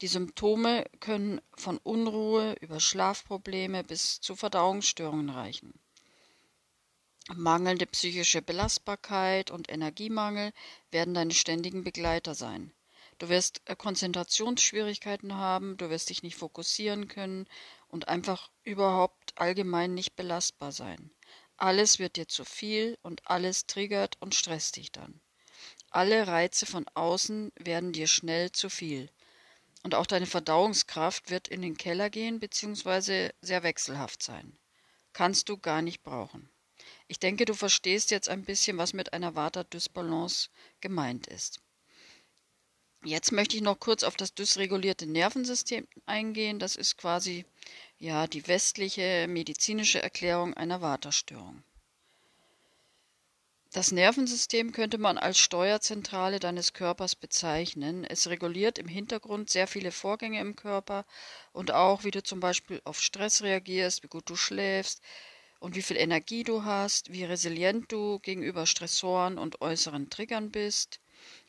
Die 0.00 0.06
Symptome 0.06 0.84
können 1.00 1.40
von 1.56 1.78
Unruhe 1.78 2.54
über 2.60 2.80
Schlafprobleme 2.80 3.84
bis 3.84 4.20
zu 4.20 4.36
Verdauungsstörungen 4.36 5.30
reichen. 5.30 5.72
Mangelnde 7.34 7.86
psychische 7.86 8.40
Belastbarkeit 8.40 9.50
und 9.50 9.70
Energiemangel 9.70 10.52
werden 10.90 11.12
deine 11.12 11.34
ständigen 11.34 11.84
Begleiter 11.84 12.34
sein. 12.34 12.72
Du 13.18 13.28
wirst 13.28 13.60
äh, 13.66 13.76
Konzentrationsschwierigkeiten 13.76 15.34
haben, 15.34 15.76
du 15.76 15.90
wirst 15.90 16.08
dich 16.08 16.22
nicht 16.22 16.36
fokussieren 16.36 17.06
können 17.06 17.46
und 17.88 18.08
einfach 18.08 18.50
überhaupt 18.64 19.34
allgemein 19.36 19.92
nicht 19.92 20.16
belastbar 20.16 20.72
sein. 20.72 21.10
Alles 21.58 21.98
wird 21.98 22.16
dir 22.16 22.28
zu 22.28 22.44
viel 22.44 22.96
und 23.02 23.28
alles 23.28 23.66
triggert 23.66 24.16
und 24.20 24.34
stresst 24.34 24.76
dich 24.76 24.90
dann. 24.90 25.20
Alle 25.90 26.26
Reize 26.28 26.64
von 26.64 26.86
außen 26.94 27.52
werden 27.58 27.92
dir 27.92 28.06
schnell 28.06 28.52
zu 28.52 28.70
viel. 28.70 29.10
Und 29.82 29.94
auch 29.94 30.06
deine 30.06 30.26
Verdauungskraft 30.26 31.30
wird 31.30 31.48
in 31.48 31.60
den 31.60 31.76
Keller 31.76 32.08
gehen 32.08 32.40
bzw. 32.40 33.30
sehr 33.42 33.62
wechselhaft 33.62 34.22
sein. 34.22 34.58
Kannst 35.12 35.48
du 35.48 35.58
gar 35.58 35.82
nicht 35.82 36.02
brauchen. 36.02 36.48
Ich 37.08 37.18
denke, 37.18 37.46
du 37.46 37.54
verstehst 37.54 38.10
jetzt 38.10 38.28
ein 38.28 38.44
bisschen, 38.44 38.76
was 38.76 38.92
mit 38.92 39.14
einer 39.14 39.34
Vata-Dysbalance 39.34 40.50
gemeint 40.80 41.26
ist. 41.26 41.60
Jetzt 43.04 43.32
möchte 43.32 43.56
ich 43.56 43.62
noch 43.62 43.80
kurz 43.80 44.02
auf 44.02 44.16
das 44.16 44.34
dysregulierte 44.34 45.06
Nervensystem 45.06 45.86
eingehen. 46.04 46.58
Das 46.58 46.76
ist 46.76 46.98
quasi 46.98 47.46
ja 47.98 48.26
die 48.26 48.46
westliche 48.46 49.26
medizinische 49.28 50.02
Erklärung 50.02 50.54
einer 50.54 50.82
Vata-Störung. 50.82 51.62
Das 53.72 53.92
Nervensystem 53.92 54.72
könnte 54.72 54.98
man 54.98 55.18
als 55.18 55.38
Steuerzentrale 55.38 56.40
deines 56.40 56.72
Körpers 56.72 57.14
bezeichnen. 57.14 58.04
Es 58.04 58.26
reguliert 58.28 58.78
im 58.78 58.88
Hintergrund 58.88 59.50
sehr 59.50 59.66
viele 59.66 59.92
Vorgänge 59.92 60.40
im 60.40 60.56
Körper 60.56 61.04
und 61.52 61.70
auch, 61.70 62.02
wie 62.04 62.10
du 62.10 62.22
zum 62.22 62.40
Beispiel 62.40 62.80
auf 62.84 63.00
Stress 63.00 63.42
reagierst, 63.42 64.02
wie 64.02 64.08
gut 64.08 64.28
du 64.28 64.36
schläfst, 64.36 65.02
und 65.60 65.74
wie 65.74 65.82
viel 65.82 65.96
Energie 65.96 66.44
du 66.44 66.64
hast, 66.64 67.12
wie 67.12 67.24
resilient 67.24 67.90
du 67.90 68.18
gegenüber 68.20 68.66
Stressoren 68.66 69.38
und 69.38 69.60
äußeren 69.60 70.10
Triggern 70.10 70.50
bist, 70.50 71.00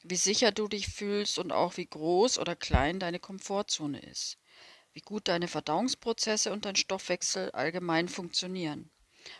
wie 0.03 0.15
sicher 0.15 0.51
du 0.51 0.67
dich 0.67 0.87
fühlst 0.87 1.37
und 1.37 1.51
auch 1.51 1.77
wie 1.77 1.85
groß 1.85 2.39
oder 2.39 2.55
klein 2.55 2.99
deine 2.99 3.19
Komfortzone 3.19 3.99
ist, 3.99 4.37
wie 4.93 5.01
gut 5.01 5.27
deine 5.27 5.47
Verdauungsprozesse 5.47 6.51
und 6.51 6.65
dein 6.65 6.75
Stoffwechsel 6.75 7.51
allgemein 7.51 8.09
funktionieren. 8.09 8.89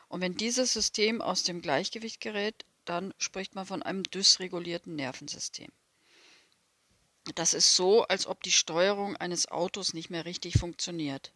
Und 0.07 0.21
wenn 0.21 0.35
dieses 0.35 0.73
System 0.73 1.21
aus 1.21 1.43
dem 1.43 1.61
Gleichgewicht 1.61 2.21
gerät, 2.21 2.65
dann 2.85 3.13
spricht 3.17 3.55
man 3.55 3.65
von 3.65 3.81
einem 3.81 4.03
dysregulierten 4.03 4.95
Nervensystem. 4.95 5.71
Das 7.35 7.53
ist 7.53 7.75
so, 7.75 8.03
als 8.03 8.27
ob 8.27 8.41
die 8.43 8.51
Steuerung 8.51 9.15
eines 9.17 9.47
Autos 9.49 9.93
nicht 9.93 10.09
mehr 10.09 10.25
richtig 10.25 10.57
funktioniert. 10.57 11.31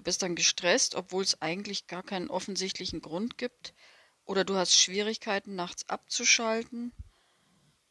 Du 0.00 0.04
bist 0.04 0.22
dann 0.22 0.34
gestresst, 0.34 0.94
obwohl 0.94 1.22
es 1.22 1.42
eigentlich 1.42 1.86
gar 1.86 2.02
keinen 2.02 2.30
offensichtlichen 2.30 3.02
Grund 3.02 3.36
gibt, 3.36 3.74
oder 4.24 4.44
du 4.46 4.54
hast 4.54 4.74
Schwierigkeiten, 4.74 5.56
nachts 5.56 5.86
abzuschalten. 5.90 6.94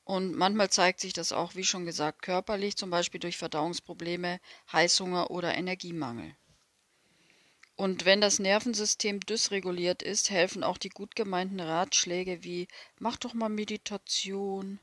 Und 0.06 0.36
manchmal 0.36 0.72
zeigt 0.72 1.02
sich 1.02 1.14
das 1.14 1.32
auch, 1.32 1.54
wie 1.54 1.64
schon 1.64 1.86
gesagt, 1.86 2.24
körperlich, 2.24 2.76
zum 2.78 2.90
Beispiel 2.90 3.20
durch 3.20 3.38
Verdauungsprobleme, 3.38 4.40
Heißhunger 4.74 5.30
oder 5.30 5.54
Energiemangel. 5.54 6.36
Und 7.76 8.06
wenn 8.06 8.22
das 8.22 8.40
Nervensystem 8.40 9.20
dysreguliert 9.20 10.02
ist, 10.02 10.32
helfen 10.32 10.64
auch 10.64 10.80
die 10.80 10.90
gut 10.90 11.16
gemeinten 11.16 11.60
Ratschläge 11.60 12.44
wie 12.44 12.68
mach 12.98 13.18
doch 13.18 13.36
mal 13.36 13.50
Meditation, 13.50 14.80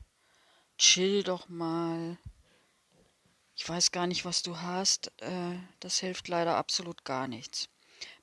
chill 0.77 1.23
doch 1.23 1.49
mal. 1.49 2.17
Ich 3.59 3.67
weiß 3.67 3.91
gar 3.91 4.05
nicht, 4.05 4.23
was 4.23 4.43
du 4.43 4.61
hast. 4.61 5.11
Äh, 5.19 5.57
das 5.79 5.97
hilft 5.99 6.27
leider 6.27 6.55
absolut 6.55 7.03
gar 7.05 7.27
nichts. 7.27 7.69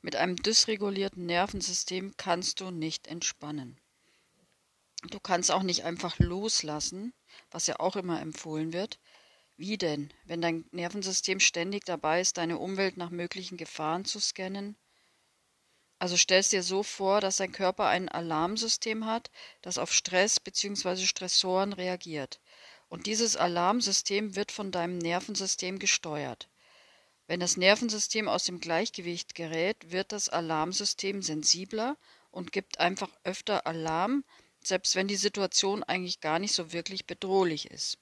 Mit 0.00 0.14
einem 0.14 0.36
dysregulierten 0.36 1.26
Nervensystem 1.26 2.14
kannst 2.16 2.60
du 2.60 2.70
nicht 2.70 3.08
entspannen. 3.08 3.80
Du 5.10 5.18
kannst 5.18 5.50
auch 5.50 5.64
nicht 5.64 5.84
einfach 5.84 6.20
loslassen, 6.20 7.12
was 7.50 7.66
ja 7.66 7.80
auch 7.80 7.96
immer 7.96 8.22
empfohlen 8.22 8.72
wird, 8.72 9.00
wie 9.56 9.76
denn, 9.76 10.14
wenn 10.24 10.40
dein 10.40 10.66
Nervensystem 10.70 11.40
ständig 11.40 11.84
dabei 11.84 12.20
ist, 12.20 12.38
deine 12.38 12.58
Umwelt 12.58 12.96
nach 12.96 13.10
möglichen 13.10 13.56
Gefahren 13.56 14.04
zu 14.04 14.20
scannen? 14.20 14.76
Also 15.98 16.16
stellst 16.16 16.52
dir 16.52 16.62
so 16.62 16.84
vor, 16.84 17.20
dass 17.20 17.38
dein 17.38 17.50
Körper 17.50 17.86
ein 17.86 18.08
Alarmsystem 18.08 19.04
hat, 19.04 19.32
das 19.62 19.78
auf 19.78 19.92
Stress 19.92 20.38
bzw. 20.38 21.06
Stressoren 21.06 21.72
reagiert. 21.72 22.40
Und 22.88 23.06
dieses 23.06 23.36
Alarmsystem 23.36 24.36
wird 24.36 24.52
von 24.52 24.70
deinem 24.70 24.98
Nervensystem 24.98 25.78
gesteuert. 25.78 26.48
Wenn 27.26 27.40
das 27.40 27.56
Nervensystem 27.56 28.28
aus 28.28 28.44
dem 28.44 28.60
Gleichgewicht 28.60 29.34
gerät, 29.34 29.90
wird 29.90 30.12
das 30.12 30.28
Alarmsystem 30.28 31.22
sensibler 31.22 31.96
und 32.30 32.52
gibt 32.52 32.80
einfach 32.80 33.10
öfter 33.24 33.66
Alarm, 33.66 34.24
selbst 34.60 34.94
wenn 34.94 35.08
die 35.08 35.16
Situation 35.16 35.82
eigentlich 35.82 36.20
gar 36.20 36.38
nicht 36.38 36.54
so 36.54 36.72
wirklich 36.72 37.06
bedrohlich 37.06 37.70
ist. 37.70 37.98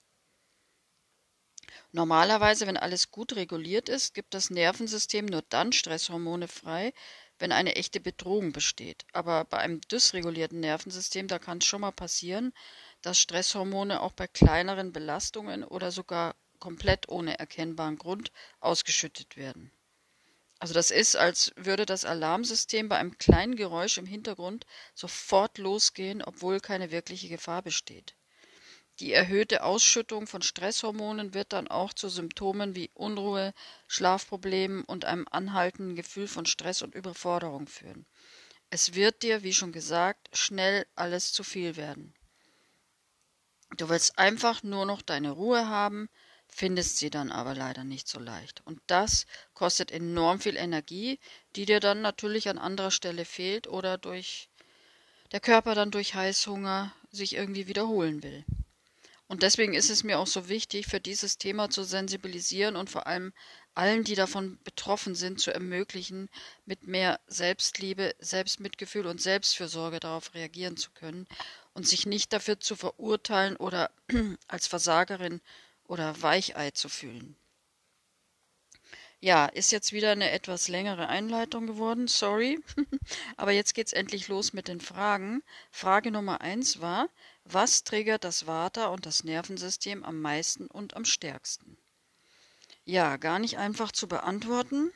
Normalerweise, 1.92 2.66
wenn 2.66 2.76
alles 2.76 3.10
gut 3.10 3.36
reguliert 3.36 3.88
ist, 3.88 4.14
gibt 4.14 4.34
das 4.34 4.50
Nervensystem 4.50 5.26
nur 5.26 5.42
dann 5.48 5.72
Stresshormone 5.72 6.48
frei, 6.48 6.92
wenn 7.38 7.52
eine 7.52 7.76
echte 7.76 8.00
Bedrohung 8.00 8.52
besteht. 8.52 9.04
Aber 9.12 9.44
bei 9.44 9.58
einem 9.58 9.80
dysregulierten 9.82 10.60
Nervensystem, 10.60 11.28
da 11.28 11.38
kann 11.38 11.58
es 11.58 11.66
schon 11.66 11.82
mal 11.82 11.92
passieren, 11.92 12.52
dass 13.02 13.20
Stresshormone 13.20 14.00
auch 14.00 14.12
bei 14.12 14.26
kleineren 14.26 14.92
Belastungen 14.92 15.64
oder 15.64 15.90
sogar 15.90 16.34
komplett 16.58 17.08
ohne 17.08 17.38
erkennbaren 17.38 17.98
Grund 17.98 18.32
ausgeschüttet 18.60 19.36
werden. 19.36 19.72
Also 20.60 20.74
das 20.74 20.92
ist, 20.92 21.16
als 21.16 21.50
würde 21.56 21.86
das 21.86 22.04
Alarmsystem 22.04 22.88
bei 22.88 22.96
einem 22.96 23.18
kleinen 23.18 23.56
Geräusch 23.56 23.98
im 23.98 24.06
Hintergrund 24.06 24.64
sofort 24.94 25.58
losgehen, 25.58 26.22
obwohl 26.22 26.60
keine 26.60 26.92
wirkliche 26.92 27.28
Gefahr 27.28 27.62
besteht. 27.62 28.14
Die 29.00 29.12
erhöhte 29.12 29.64
Ausschüttung 29.64 30.28
von 30.28 30.42
Stresshormonen 30.42 31.34
wird 31.34 31.52
dann 31.52 31.66
auch 31.66 31.92
zu 31.92 32.08
Symptomen 32.08 32.76
wie 32.76 32.90
Unruhe, 32.94 33.54
Schlafproblemen 33.88 34.84
und 34.84 35.04
einem 35.04 35.26
anhaltenden 35.28 35.96
Gefühl 35.96 36.28
von 36.28 36.46
Stress 36.46 36.82
und 36.82 36.94
Überforderung 36.94 37.66
führen. 37.66 38.06
Es 38.70 38.94
wird 38.94 39.24
dir, 39.24 39.42
wie 39.42 39.54
schon 39.54 39.72
gesagt, 39.72 40.28
schnell 40.32 40.86
alles 40.94 41.32
zu 41.32 41.42
viel 41.42 41.74
werden. 41.76 42.14
Du 43.76 43.88
willst 43.88 44.18
einfach 44.18 44.62
nur 44.62 44.84
noch 44.84 45.00
deine 45.00 45.30
Ruhe 45.30 45.66
haben, 45.68 46.08
findest 46.46 46.98
sie 46.98 47.08
dann 47.08 47.32
aber 47.32 47.54
leider 47.54 47.84
nicht 47.84 48.06
so 48.06 48.18
leicht. 48.20 48.60
Und 48.66 48.80
das 48.86 49.26
kostet 49.54 49.90
enorm 49.90 50.40
viel 50.40 50.56
Energie, 50.56 51.18
die 51.56 51.64
dir 51.64 51.80
dann 51.80 52.02
natürlich 52.02 52.48
an 52.48 52.58
anderer 52.58 52.90
Stelle 52.90 53.24
fehlt 53.24 53.66
oder 53.66 53.96
durch 53.96 54.50
der 55.32 55.40
Körper 55.40 55.74
dann 55.74 55.90
durch 55.90 56.14
Heißhunger 56.14 56.92
sich 57.10 57.34
irgendwie 57.34 57.66
wiederholen 57.66 58.22
will. 58.22 58.44
Und 59.26 59.42
deswegen 59.42 59.72
ist 59.72 59.88
es 59.88 60.04
mir 60.04 60.18
auch 60.18 60.26
so 60.26 60.50
wichtig, 60.50 60.86
für 60.86 61.00
dieses 61.00 61.38
Thema 61.38 61.70
zu 61.70 61.84
sensibilisieren 61.84 62.76
und 62.76 62.90
vor 62.90 63.06
allem 63.06 63.32
allen, 63.74 64.04
die 64.04 64.14
davon 64.14 64.58
betroffen 64.62 65.14
sind, 65.14 65.40
zu 65.40 65.54
ermöglichen, 65.54 66.28
mit 66.66 66.86
mehr 66.86 67.18
Selbstliebe, 67.26 68.14
Selbstmitgefühl 68.18 69.06
und 69.06 69.22
Selbstfürsorge 69.22 70.00
darauf 70.00 70.34
reagieren 70.34 70.76
zu 70.76 70.90
können 70.90 71.26
und 71.74 71.86
sich 71.86 72.06
nicht 72.06 72.32
dafür 72.32 72.60
zu 72.60 72.76
verurteilen 72.76 73.56
oder 73.56 73.90
als 74.48 74.66
Versagerin 74.66 75.40
oder 75.84 76.20
Weichei 76.22 76.70
zu 76.70 76.88
fühlen. 76.88 77.36
Ja, 79.20 79.46
ist 79.46 79.70
jetzt 79.70 79.92
wieder 79.92 80.10
eine 80.10 80.32
etwas 80.32 80.66
längere 80.66 81.08
Einleitung 81.08 81.68
geworden, 81.68 82.08
sorry. 82.08 82.58
Aber 83.36 83.52
jetzt 83.52 83.74
geht's 83.74 83.92
endlich 83.92 84.26
los 84.26 84.52
mit 84.52 84.66
den 84.66 84.80
Fragen. 84.80 85.44
Frage 85.70 86.10
Nummer 86.10 86.40
eins 86.40 86.80
war, 86.80 87.08
was 87.44 87.84
triggert 87.84 88.24
das 88.24 88.48
Vata 88.48 88.88
und 88.88 89.06
das 89.06 89.22
Nervensystem 89.22 90.02
am 90.02 90.20
meisten 90.20 90.66
und 90.66 90.96
am 90.96 91.04
stärksten? 91.04 91.78
Ja, 92.84 93.16
gar 93.16 93.38
nicht 93.38 93.58
einfach 93.58 93.92
zu 93.92 94.08
beantworten. 94.08 94.90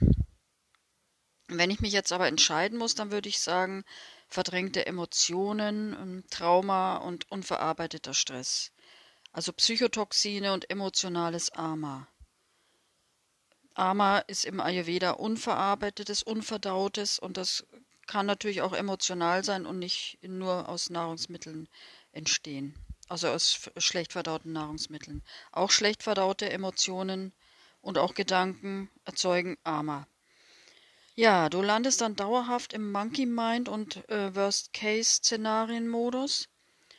Wenn 1.46 1.70
ich 1.70 1.78
mich 1.78 1.92
jetzt 1.92 2.10
aber 2.10 2.26
entscheiden 2.26 2.78
muss, 2.78 2.96
dann 2.96 3.12
würde 3.12 3.28
ich 3.28 3.38
sagen, 3.38 3.84
verdrängte 4.28 4.86
Emotionen, 4.86 5.94
ähm, 5.94 6.24
Trauma 6.30 6.96
und 6.98 7.30
unverarbeiteter 7.30 8.14
Stress. 8.14 8.72
Also 9.32 9.52
Psychotoxine 9.52 10.52
und 10.52 10.70
emotionales 10.70 11.50
Ama. 11.50 12.08
Ama 13.74 14.20
ist 14.20 14.46
im 14.46 14.60
Ayurveda 14.60 15.10
unverarbeitetes, 15.10 16.22
unverdautes 16.22 17.18
und 17.18 17.36
das 17.36 17.66
kann 18.06 18.24
natürlich 18.24 18.62
auch 18.62 18.72
emotional 18.72 19.44
sein 19.44 19.66
und 19.66 19.78
nicht 19.78 20.18
nur 20.22 20.68
aus 20.68 20.88
Nahrungsmitteln 20.88 21.68
entstehen. 22.12 22.74
Also 23.08 23.28
aus 23.28 23.70
schlecht 23.76 24.12
verdauten 24.12 24.52
Nahrungsmitteln. 24.52 25.22
Auch 25.52 25.70
schlecht 25.70 26.02
verdaute 26.02 26.50
Emotionen 26.50 27.32
und 27.82 27.98
auch 27.98 28.14
Gedanken 28.14 28.90
erzeugen 29.04 29.58
Ama. 29.62 30.08
Ja, 31.18 31.48
du 31.48 31.62
landest 31.62 32.02
dann 32.02 32.14
dauerhaft 32.14 32.74
im 32.74 32.92
Monkey 32.92 33.24
Mind 33.24 33.70
und 33.70 34.06
äh, 34.10 34.34
Worst-Case-Szenarien-Modus. 34.34 36.50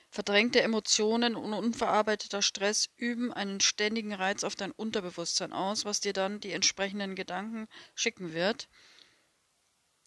Verdrängte 0.09 0.63
Emotionen 0.63 1.35
und 1.35 1.53
unverarbeiteter 1.53 2.41
Stress 2.41 2.89
üben 2.95 3.31
einen 3.31 3.59
ständigen 3.59 4.15
Reiz 4.15 4.43
auf 4.43 4.55
dein 4.55 4.71
Unterbewusstsein 4.71 5.53
aus, 5.53 5.85
was 5.85 5.99
dir 5.99 6.13
dann 6.13 6.39
die 6.39 6.51
entsprechenden 6.51 7.13
Gedanken 7.13 7.67
schicken 7.93 8.33
wird. 8.33 8.69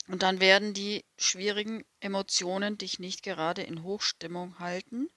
Und 0.08 0.24
dann 0.24 0.40
werden 0.40 0.74
die 0.74 1.04
schwierigen 1.16 1.84
Emotionen 2.00 2.78
dich 2.78 2.98
nicht 2.98 3.22
gerade 3.22 3.62
in 3.62 3.84
Hochstimmung 3.84 4.58
halten 4.58 5.08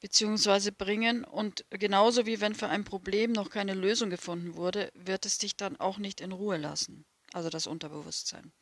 bzw. 0.00 0.70
bringen. 0.70 1.22
Und 1.22 1.66
genauso 1.68 2.24
wie 2.24 2.40
wenn 2.40 2.54
für 2.54 2.68
ein 2.68 2.84
Problem 2.84 3.32
noch 3.32 3.50
keine 3.50 3.74
Lösung 3.74 4.08
gefunden 4.08 4.54
wurde, 4.54 4.90
wird 4.94 5.26
es 5.26 5.36
dich 5.36 5.54
dann 5.54 5.78
auch 5.78 5.98
nicht 5.98 6.22
in 6.22 6.32
Ruhe 6.32 6.56
lassen. 6.56 7.04
Also 7.34 7.50
das 7.50 7.66
Unterbewusstsein. 7.66 8.52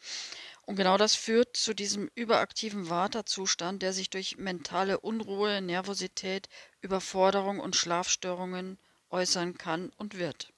Und 0.63 0.77
genau 0.77 0.97
das 0.97 1.15
führt 1.15 1.59
zu 1.59 1.75
diesem 1.75 2.11
überaktiven 2.15 2.89
Vata-Zustand, 2.89 3.83
der 3.83 3.93
sich 3.93 4.09
durch 4.09 4.39
mentale 4.39 4.99
Unruhe, 4.99 5.61
Nervosität, 5.61 6.49
Überforderung 6.81 7.61
und 7.61 7.77
Schlafstörungen 7.77 8.79
äußern 9.11 9.59
kann 9.59 9.91
und 9.99 10.17
wird. 10.17 10.55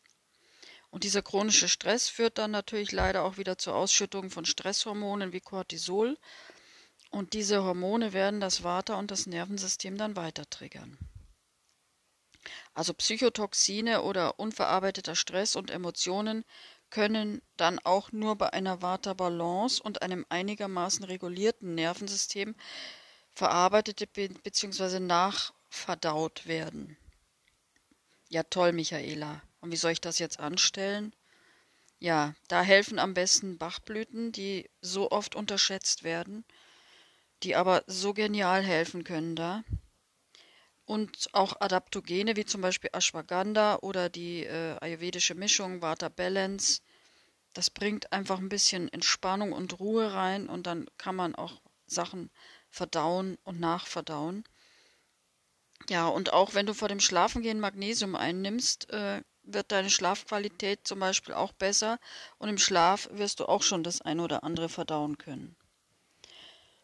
Und 0.91 1.03
dieser 1.03 1.23
chronische 1.23 1.69
Stress 1.69 2.09
führt 2.09 2.39
dann 2.39 2.53
natürlich 2.53 2.93
leider 2.93 3.25
auch 3.25 3.37
wieder 3.37 3.59
zur 3.59 3.75
Ausschüttung 3.75 4.31
von 4.31 4.45
Stresshormonen 4.45 5.33
wie 5.33 5.41
Cortisol. 5.41 6.17
Und 7.11 7.33
diese 7.33 7.65
Hormone 7.65 8.13
werden 8.13 8.39
das 8.39 8.63
Vata 8.63 8.95
und 8.95 9.11
das 9.11 9.27
Nervensystem 9.27 9.97
dann 9.97 10.15
weiter 10.15 10.49
triggern. 10.49 10.97
Also 12.75 12.93
Psychotoxine 12.93 14.03
oder 14.03 14.39
unverarbeiteter 14.39 15.17
Stress 15.17 15.57
und 15.57 15.71
Emotionen 15.71 16.45
können 16.95 17.43
dann 17.57 17.81
auch 17.81 18.13
nur 18.13 18.37
bei 18.37 18.53
einer 18.53 18.81
Vata-Balance 18.81 19.83
und 19.83 20.03
einem 20.03 20.25
einigermaßen 20.29 21.05
regulierten 21.05 21.75
Nervensystem 21.75 22.55
verarbeitet 23.35 24.13
bzw. 24.13 25.01
nachverdaut 25.01 26.47
werden. 26.47 26.97
Ja, 28.29 28.45
toll, 28.45 28.73
Michaela. 28.73 29.43
Und 29.61 29.73
wie 29.73 29.77
soll 29.77 29.91
ich 29.91 30.01
das 30.01 30.21
jetzt 30.21 30.39
anstellen? 30.39 31.13
Ja, 31.99 32.37
da 32.47 32.63
helfen 32.63 33.01
am 33.01 33.13
besten 33.13 33.59
Bachblüten, 33.59 34.31
die 34.31 34.71
so 34.81 35.11
oft 35.11 35.35
unterschätzt 35.35 36.05
werden, 36.05 36.45
die 37.43 37.57
aber 37.57 37.83
so 37.89 38.15
genial 38.15 38.63
helfen 38.63 39.03
können 39.03 39.35
da. 39.35 39.65
Und 40.85 41.29
auch 41.33 41.61
Adaptogene 41.61 42.37
wie 42.37 42.45
zum 42.45 42.61
Beispiel 42.61 42.91
Ashwagandha 42.93 43.79
oder 43.83 44.09
die 44.09 44.45
äh, 44.45 44.77
ayurvedische 44.81 45.35
Mischung 45.35 45.83
Vata 45.83 46.09
Balance 46.09 46.83
das 47.55 47.71
bringt 47.71 48.13
einfach 48.13 48.39
ein 48.39 48.49
bisschen 48.49 48.93
Entspannung 48.93 49.53
und 49.53 49.79
Ruhe 49.79 50.13
rein 50.13 50.49
und 50.49 50.67
dann 50.67 50.87
kann 50.99 51.17
man 51.17 51.35
auch 51.35 51.63
Sachen 51.87 52.31
verdauen 52.69 53.39
und 53.45 53.61
nachverdauen. 53.61 54.45
Ja, 55.89 56.09
und 56.09 56.33
auch 56.33 56.55
wenn 56.55 56.67
du 56.67 56.75
vor 56.75 56.89
dem 56.89 57.01
Schlafengehen 57.01 57.61
Magnesium 57.61 58.17
einnimmst, 58.17 58.91
äh, 58.91 59.23
wird 59.43 59.71
deine 59.71 59.91
Schlafqualität 59.91 60.87
zum 60.87 60.99
Beispiel 60.99 61.35
auch 61.35 61.53
besser 61.53 61.99
und 62.39 62.49
im 62.49 62.59
Schlaf 62.59 63.09
wirst 63.13 63.41
du 63.41 63.47
auch 63.47 63.63
schon 63.63 63.83
das 63.83 64.01
ein 64.01 64.21
oder 64.21 64.43
andere 64.43 64.69
verdauen 64.69 65.19
können. 65.19 65.57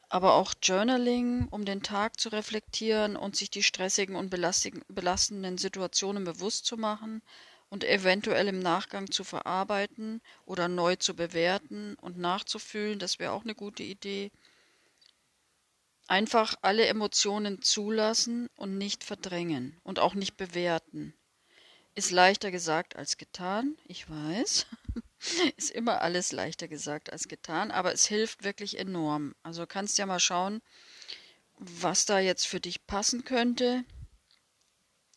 Aber 0.08 0.34
auch 0.34 0.54
Journaling, 0.60 1.48
um 1.48 1.64
den 1.64 1.82
Tag 1.82 2.20
zu 2.20 2.30
reflektieren 2.30 3.16
und 3.16 3.36
sich 3.36 3.50
die 3.50 3.62
stressigen 3.62 4.16
und 4.16 4.28
belastenden 4.28 5.56
Situationen 5.56 6.24
bewusst 6.24 6.66
zu 6.66 6.76
machen 6.76 7.22
und 7.70 7.84
eventuell 7.84 8.48
im 8.48 8.58
Nachgang 8.58 9.10
zu 9.10 9.24
verarbeiten 9.24 10.20
oder 10.44 10.68
neu 10.68 10.96
zu 10.96 11.14
bewerten 11.14 11.94
und 11.94 12.18
nachzufühlen, 12.18 12.98
das 12.98 13.18
wäre 13.18 13.32
auch 13.32 13.44
eine 13.44 13.54
gute 13.54 13.84
Idee. 13.84 14.30
Einfach 16.08 16.56
alle 16.62 16.86
Emotionen 16.86 17.62
zulassen 17.62 18.48
und 18.56 18.76
nicht 18.76 19.04
verdrängen 19.04 19.78
und 19.84 20.00
auch 20.00 20.14
nicht 20.14 20.36
bewerten. 20.36 21.14
Ist 21.94 22.10
leichter 22.10 22.50
gesagt 22.50 22.96
als 22.96 23.16
getan, 23.16 23.76
ich 23.86 24.10
weiß. 24.10 24.66
Ist 25.56 25.70
immer 25.70 26.00
alles 26.00 26.32
leichter 26.32 26.66
gesagt 26.66 27.12
als 27.12 27.28
getan, 27.28 27.70
aber 27.70 27.92
es 27.92 28.06
hilft 28.06 28.42
wirklich 28.42 28.78
enorm. 28.78 29.34
Also 29.42 29.66
kannst 29.66 29.98
ja 29.98 30.06
mal 30.06 30.18
schauen, 30.18 30.60
was 31.58 32.06
da 32.06 32.18
jetzt 32.18 32.46
für 32.46 32.58
dich 32.58 32.86
passen 32.86 33.24
könnte 33.24 33.84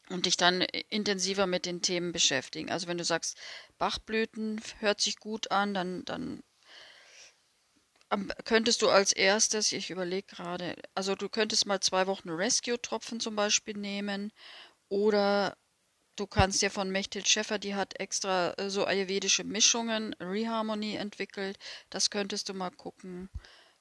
und 0.09 0.25
dich 0.25 0.37
dann 0.37 0.61
intensiver 0.89 1.47
mit 1.47 1.65
den 1.65 1.81
Themen 1.81 2.11
beschäftigen. 2.11 2.69
Also 2.69 2.87
wenn 2.87 2.97
du 2.97 3.03
sagst, 3.03 3.37
Bachblüten 3.77 4.61
hört 4.79 5.01
sich 5.01 5.17
gut 5.17 5.51
an, 5.51 5.73
dann, 5.73 6.05
dann 6.05 6.43
könntest 8.45 8.81
du 8.81 8.89
als 8.89 9.11
erstes, 9.11 9.71
ich 9.71 9.89
überlege 9.89 10.27
gerade, 10.27 10.75
also 10.93 11.15
du 11.15 11.29
könntest 11.29 11.65
mal 11.65 11.79
zwei 11.79 12.07
Wochen 12.07 12.29
Rescue-Tropfen 12.29 13.19
zum 13.19 13.35
Beispiel 13.35 13.77
nehmen 13.77 14.31
oder 14.89 15.57
du 16.15 16.27
kannst 16.27 16.61
ja 16.61 16.69
von 16.69 16.91
Mechthild 16.91 17.27
Schäffer, 17.27 17.59
die 17.59 17.75
hat 17.75 17.99
extra 17.99 18.53
äh, 18.57 18.69
so 18.69 18.85
ayurvedische 18.85 19.43
Mischungen, 19.43 20.13
Reharmony 20.19 20.95
entwickelt, 20.95 21.57
das 21.89 22.09
könntest 22.09 22.49
du 22.49 22.53
mal 22.53 22.71
gucken. 22.71 23.29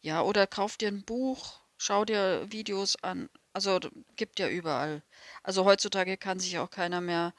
Ja, 0.00 0.22
oder 0.22 0.46
kauf 0.46 0.76
dir 0.78 0.88
ein 0.88 1.04
Buch, 1.04 1.60
schau 1.78 2.04
dir 2.04 2.46
Videos 2.50 2.96
an, 3.02 3.28
also 3.52 3.80
gibt 4.16 4.38
ja 4.38 4.48
überall. 4.48 5.02
Also 5.42 5.64
heutzutage 5.64 6.16
kann 6.16 6.40
sich 6.40 6.58
auch 6.58 6.70
keiner 6.70 7.00
mehr 7.00 7.34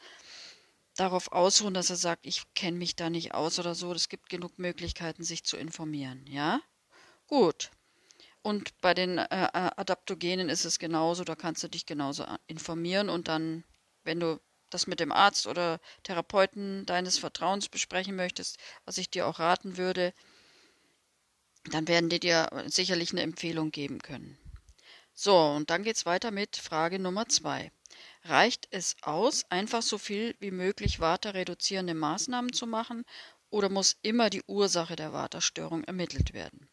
darauf 0.96 1.32
ausruhen, 1.32 1.74
dass 1.74 1.89
er 1.89 1.96
sagt, 1.96 2.25
ich 2.25 2.43
kenne 2.53 2.77
mich 2.77 2.96
da 2.96 3.10
nicht 3.10 3.34
aus 3.34 3.60
oder 3.60 3.75
so. 3.75 3.91
Es 3.93 4.10
gibt 4.10 4.29
genug 4.29 4.60
Möglichkeiten, 4.60 5.24
sich 5.24 5.43
zu 5.43 5.58
informieren, 5.58 6.25
ja? 6.27 6.62
Gut. 7.27 7.72
Und 8.41 8.79
bei 8.82 8.93
den 8.93 9.17
äh, 9.17 9.46
äh, 9.46 9.72
Adaptogenen 9.77 10.50
ist 10.50 10.65
es 10.65 10.77
genauso, 10.77 11.24
da 11.24 11.36
kannst 11.36 11.63
du 11.63 11.70
dich 11.70 11.86
genauso 11.86 12.24
äh, 12.24 12.38
informieren 12.48 13.10
und 13.10 13.27
dann, 13.27 13.63
wenn 14.03 14.20
du 14.20 14.39
das 14.70 14.86
mit 14.86 15.00
dem 15.00 15.12
Arzt 15.12 15.48
oder 15.48 15.79
Therapeuten 16.03 16.86
deines 16.86 17.17
Vertrauens 17.17 17.70
besprechen 17.70 18.15
möchtest, 18.15 18.58
was 18.86 18.98
ich 18.98 19.10
dir 19.10 19.27
auch 19.27 19.39
raten 19.39 19.77
würde, 19.77 20.13
dann 21.72 21.88
werden 21.88 22.10
die 22.10 22.20
dir 22.20 22.50
sicherlich 22.65 23.12
eine 23.12 23.22
Empfehlung 23.22 23.72
geben 23.72 24.00
können. 24.00 24.38
So, 25.15 25.38
und 25.38 25.70
dann 25.70 25.84
geht's 25.84 26.05
weiter 26.05 26.32
mit 26.32 26.58
Frage 26.58 27.00
Nummer 27.00 27.27
zwei. 27.27 27.72
Reicht 28.24 28.67
es 28.72 28.96
aus, 29.01 29.43
einfach 29.50 29.82
so 29.82 29.98
viel 29.98 30.36
wie 30.39 30.51
möglich 30.51 31.00
waterreduzierende 31.00 31.93
Maßnahmen 31.93 32.53
zu 32.53 32.65
machen, 32.65 33.05
oder 33.50 33.70
muss 33.70 33.98
immer 34.01 34.29
die 34.32 34.43
Ursache 34.48 34.96
der 34.96 35.13
Waterstörung 35.13 35.84
ermittelt 35.84 36.34
werden? 36.34 36.67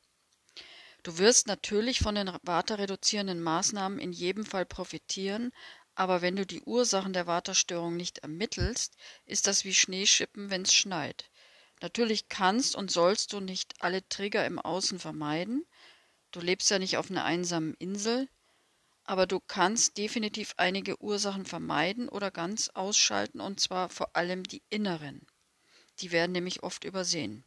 Du 1.03 1.19
wirst 1.19 1.47
natürlich 1.47 2.01
von 2.01 2.15
den 2.15 2.31
waterreduzierenden 2.43 3.43
Maßnahmen 3.43 3.99
in 3.99 4.13
jedem 4.13 4.47
Fall 4.47 4.65
profitieren, 4.65 5.53
aber 5.95 6.23
wenn 6.23 6.37
du 6.37 6.47
die 6.47 6.63
Ursachen 6.63 7.13
der 7.13 7.27
Waterstörung 7.27 7.97
nicht 7.97 8.19
ermittelst, 8.19 8.97
ist 9.27 9.47
das 9.47 9.65
wie 9.65 9.75
Schneeschippen, 9.75 10.51
wenn's 10.51 10.73
schneit. 10.73 11.31
Natürlich 11.83 12.29
kannst 12.29 12.75
und 12.75 12.91
sollst 12.91 13.33
du 13.33 13.41
nicht 13.41 13.75
alle 13.81 14.07
Trigger 14.09 14.47
im 14.47 14.59
Außen 14.59 14.99
vermeiden. 14.99 15.67
Du 16.33 16.41
lebst 16.41 16.71
ja 16.71 16.79
nicht 16.79 16.97
auf 16.97 17.11
einer 17.11 17.25
einsamen 17.25 17.75
Insel, 17.75 18.29
aber 19.05 19.27
du 19.27 19.41
kannst 19.41 19.99
definitiv 19.99 20.55
einige 20.57 21.03
Ursachen 21.03 21.45
vermeiden 21.45 22.09
oder 22.09 22.31
ganz 22.31 22.69
ausschalten, 22.69 23.41
und 23.41 23.59
zwar 23.59 23.89
vor 23.89 24.15
allem 24.15 24.45
die 24.45 24.63
inneren. 24.71 25.27
Die 25.99 26.13
werden 26.13 26.31
nämlich 26.31 26.63
oft 26.63 26.85
übersehen. 26.85 27.45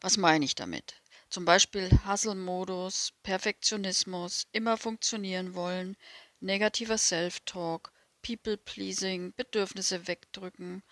Was 0.00 0.16
meine 0.16 0.44
ich 0.44 0.56
damit? 0.56 1.00
Zum 1.28 1.44
Beispiel 1.44 1.88
Hustle-Modus, 2.04 3.12
Perfektionismus, 3.22 4.48
immer 4.50 4.76
funktionieren 4.76 5.54
wollen, 5.54 5.96
negativer 6.40 6.98
Self-Talk, 6.98 7.92
People-Pleasing, 8.22 9.34
Bedürfnisse 9.36 10.08
wegdrücken, 10.08 10.82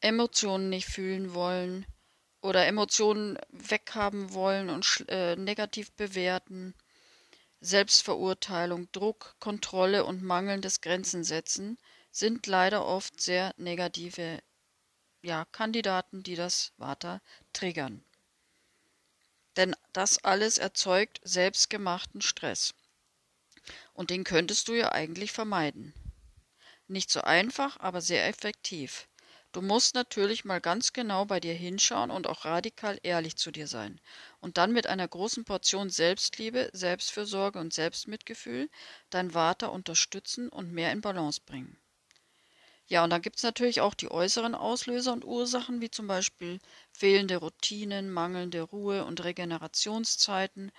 Emotionen 0.00 0.68
nicht 0.68 0.86
fühlen 0.86 1.32
wollen 1.32 1.86
oder 2.40 2.66
Emotionen 2.66 3.38
weghaben 3.50 4.32
wollen 4.32 4.70
und 4.70 5.04
äh, 5.08 5.36
negativ 5.36 5.92
bewerten, 5.92 6.74
Selbstverurteilung, 7.60 8.90
Druck, 8.92 9.34
Kontrolle 9.40 10.04
und 10.04 10.22
mangelndes 10.22 10.80
Grenzen 10.80 11.24
setzen 11.24 11.78
sind 12.10 12.46
leider 12.46 12.86
oft 12.86 13.20
sehr 13.20 13.52
negative 13.56 14.40
ja, 15.22 15.44
Kandidaten, 15.46 16.22
die 16.22 16.36
das 16.36 16.72
Vata 16.76 17.20
triggern. 17.52 18.04
Denn 19.56 19.74
das 19.92 20.24
alles 20.24 20.58
erzeugt 20.58 21.20
selbstgemachten 21.24 22.20
Stress. 22.20 22.74
Und 23.92 24.10
den 24.10 24.22
könntest 24.22 24.68
du 24.68 24.74
ja 24.74 24.92
eigentlich 24.92 25.32
vermeiden. 25.32 25.92
Nicht 26.86 27.10
so 27.10 27.22
einfach, 27.22 27.78
aber 27.80 28.00
sehr 28.00 28.26
effektiv. 28.28 29.08
Du 29.52 29.60
musst 29.60 29.94
natürlich 29.94 30.46
mal 30.46 30.58
ganz 30.58 30.94
genau 30.94 31.26
bei 31.26 31.38
dir 31.38 31.52
hinschauen 31.52 32.10
und 32.10 32.26
auch 32.26 32.46
radikal 32.46 32.98
ehrlich 33.02 33.36
zu 33.36 33.50
dir 33.50 33.66
sein. 33.66 34.00
Und 34.40 34.56
dann 34.56 34.72
mit 34.72 34.86
einer 34.86 35.06
großen 35.06 35.44
Portion 35.44 35.90
Selbstliebe, 35.90 36.70
Selbstfürsorge 36.72 37.58
und 37.58 37.74
Selbstmitgefühl 37.74 38.70
dein 39.10 39.32
Vater 39.32 39.70
unterstützen 39.70 40.48
und 40.48 40.72
mehr 40.72 40.92
in 40.92 41.02
Balance 41.02 41.42
bringen. 41.44 41.78
Ja, 42.86 43.04
und 43.04 43.10
dann 43.10 43.20
gibt 43.22 43.36
es 43.36 43.42
natürlich 43.42 43.80
auch 43.82 43.92
die 43.94 44.10
äußeren 44.10 44.54
Auslöser 44.54 45.12
und 45.12 45.24
Ursachen, 45.24 45.80
wie 45.82 45.90
zum 45.90 46.06
Beispiel 46.06 46.58
fehlende 46.90 47.36
Routinen, 47.36 48.10
mangelnde 48.10 48.62
Ruhe 48.62 49.04
und 49.04 49.22
Regenerationszeiten, 49.22 50.72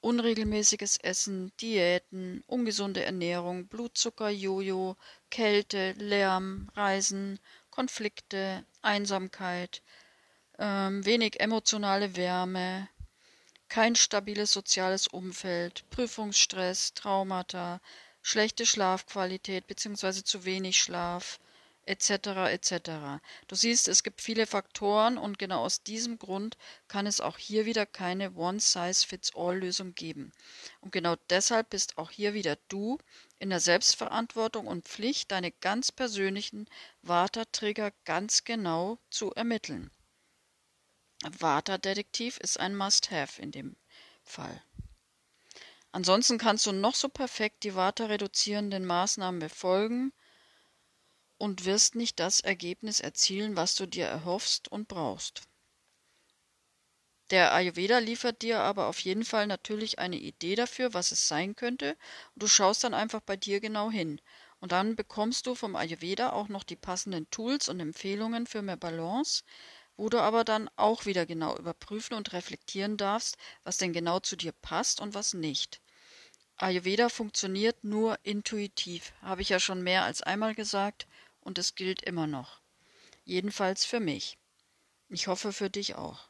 unregelmäßiges 0.00 0.98
Essen, 0.98 1.52
Diäten, 1.60 2.42
ungesunde 2.46 3.04
Ernährung, 3.04 3.68
Blutzucker, 3.68 4.28
Jojo, 4.30 4.96
Kälte, 5.30 5.92
Lärm, 5.92 6.70
Reisen, 6.74 7.40
Konflikte, 7.74 8.64
Einsamkeit, 8.82 9.82
ähm, 10.60 11.04
wenig 11.04 11.40
emotionale 11.40 12.14
Wärme, 12.14 12.88
kein 13.68 13.96
stabiles 13.96 14.52
soziales 14.52 15.08
Umfeld, 15.08 15.84
Prüfungsstress, 15.90 16.94
Traumata, 16.94 17.80
schlechte 18.22 18.64
Schlafqualität 18.64 19.66
bzw. 19.66 20.22
zu 20.22 20.44
wenig 20.44 20.80
Schlaf, 20.80 21.40
etc. 21.86 22.50
etc. 22.50 23.20
Du 23.48 23.54
siehst, 23.54 23.88
es 23.88 24.02
gibt 24.02 24.20
viele 24.20 24.46
Faktoren 24.46 25.18
und 25.18 25.38
genau 25.38 25.64
aus 25.64 25.82
diesem 25.82 26.18
Grund 26.18 26.56
kann 26.88 27.06
es 27.06 27.20
auch 27.20 27.38
hier 27.38 27.66
wieder 27.66 27.86
keine 27.86 28.32
One-Size-Fits-All-Lösung 28.34 29.94
geben. 29.94 30.32
Und 30.80 30.92
genau 30.92 31.16
deshalb 31.30 31.70
bist 31.70 31.98
auch 31.98 32.10
hier 32.10 32.34
wieder 32.34 32.56
du 32.68 32.98
in 33.38 33.50
der 33.50 33.60
Selbstverantwortung 33.60 34.66
und 34.66 34.86
Pflicht, 34.86 35.30
deine 35.30 35.50
ganz 35.50 35.92
persönlichen 35.92 36.68
Vata-Trigger 37.02 37.92
ganz 38.04 38.44
genau 38.44 38.98
zu 39.10 39.32
ermitteln. 39.32 39.90
Vata-Detektiv 41.22 42.38
ist 42.38 42.60
ein 42.60 42.76
Must-Have 42.76 43.40
in 43.40 43.50
dem 43.50 43.76
Fall. 44.22 44.62
Ansonsten 45.92 46.38
kannst 46.38 46.66
du 46.66 46.72
noch 46.72 46.94
so 46.94 47.08
perfekt 47.08 47.62
die 47.62 47.76
Vata-reduzierenden 47.76 48.84
Maßnahmen 48.84 49.38
befolgen, 49.38 50.12
und 51.44 51.66
wirst 51.66 51.94
nicht 51.94 52.20
das 52.20 52.40
Ergebnis 52.40 53.00
erzielen, 53.00 53.54
was 53.54 53.74
du 53.74 53.84
dir 53.84 54.06
erhoffst 54.06 54.72
und 54.72 54.88
brauchst. 54.88 55.42
Der 57.28 57.52
Ayurveda 57.52 57.98
liefert 57.98 58.40
dir 58.40 58.60
aber 58.60 58.86
auf 58.86 58.98
jeden 59.00 59.26
Fall 59.26 59.46
natürlich 59.46 59.98
eine 59.98 60.16
Idee 60.16 60.54
dafür, 60.54 60.94
was 60.94 61.12
es 61.12 61.28
sein 61.28 61.54
könnte, 61.54 61.98
und 62.34 62.42
du 62.42 62.46
schaust 62.48 62.82
dann 62.82 62.94
einfach 62.94 63.20
bei 63.20 63.36
dir 63.36 63.60
genau 63.60 63.90
hin. 63.90 64.22
Und 64.58 64.72
dann 64.72 64.96
bekommst 64.96 65.46
du 65.46 65.54
vom 65.54 65.76
Ayurveda 65.76 66.32
auch 66.32 66.48
noch 66.48 66.64
die 66.64 66.76
passenden 66.76 67.28
Tools 67.28 67.68
und 67.68 67.78
Empfehlungen 67.78 68.46
für 68.46 68.62
mehr 68.62 68.78
Balance, 68.78 69.44
wo 69.98 70.08
du 70.08 70.22
aber 70.22 70.44
dann 70.44 70.70
auch 70.76 71.04
wieder 71.04 71.26
genau 71.26 71.58
überprüfen 71.58 72.14
und 72.14 72.32
reflektieren 72.32 72.96
darfst, 72.96 73.36
was 73.64 73.76
denn 73.76 73.92
genau 73.92 74.18
zu 74.18 74.36
dir 74.36 74.52
passt 74.52 74.98
und 74.98 75.12
was 75.12 75.34
nicht. 75.34 75.82
Ayurveda 76.56 77.08
funktioniert 77.10 77.84
nur 77.84 78.18
intuitiv, 78.22 79.12
habe 79.20 79.42
ich 79.42 79.50
ja 79.50 79.60
schon 79.60 79.82
mehr 79.82 80.04
als 80.04 80.22
einmal 80.22 80.54
gesagt, 80.54 81.06
und 81.44 81.58
es 81.58 81.76
gilt 81.76 82.02
immer 82.02 82.26
noch. 82.26 82.60
Jedenfalls 83.24 83.84
für 83.84 84.00
mich. 84.00 84.36
Ich 85.08 85.28
hoffe 85.28 85.52
für 85.52 85.70
dich 85.70 85.94
auch. 85.94 86.28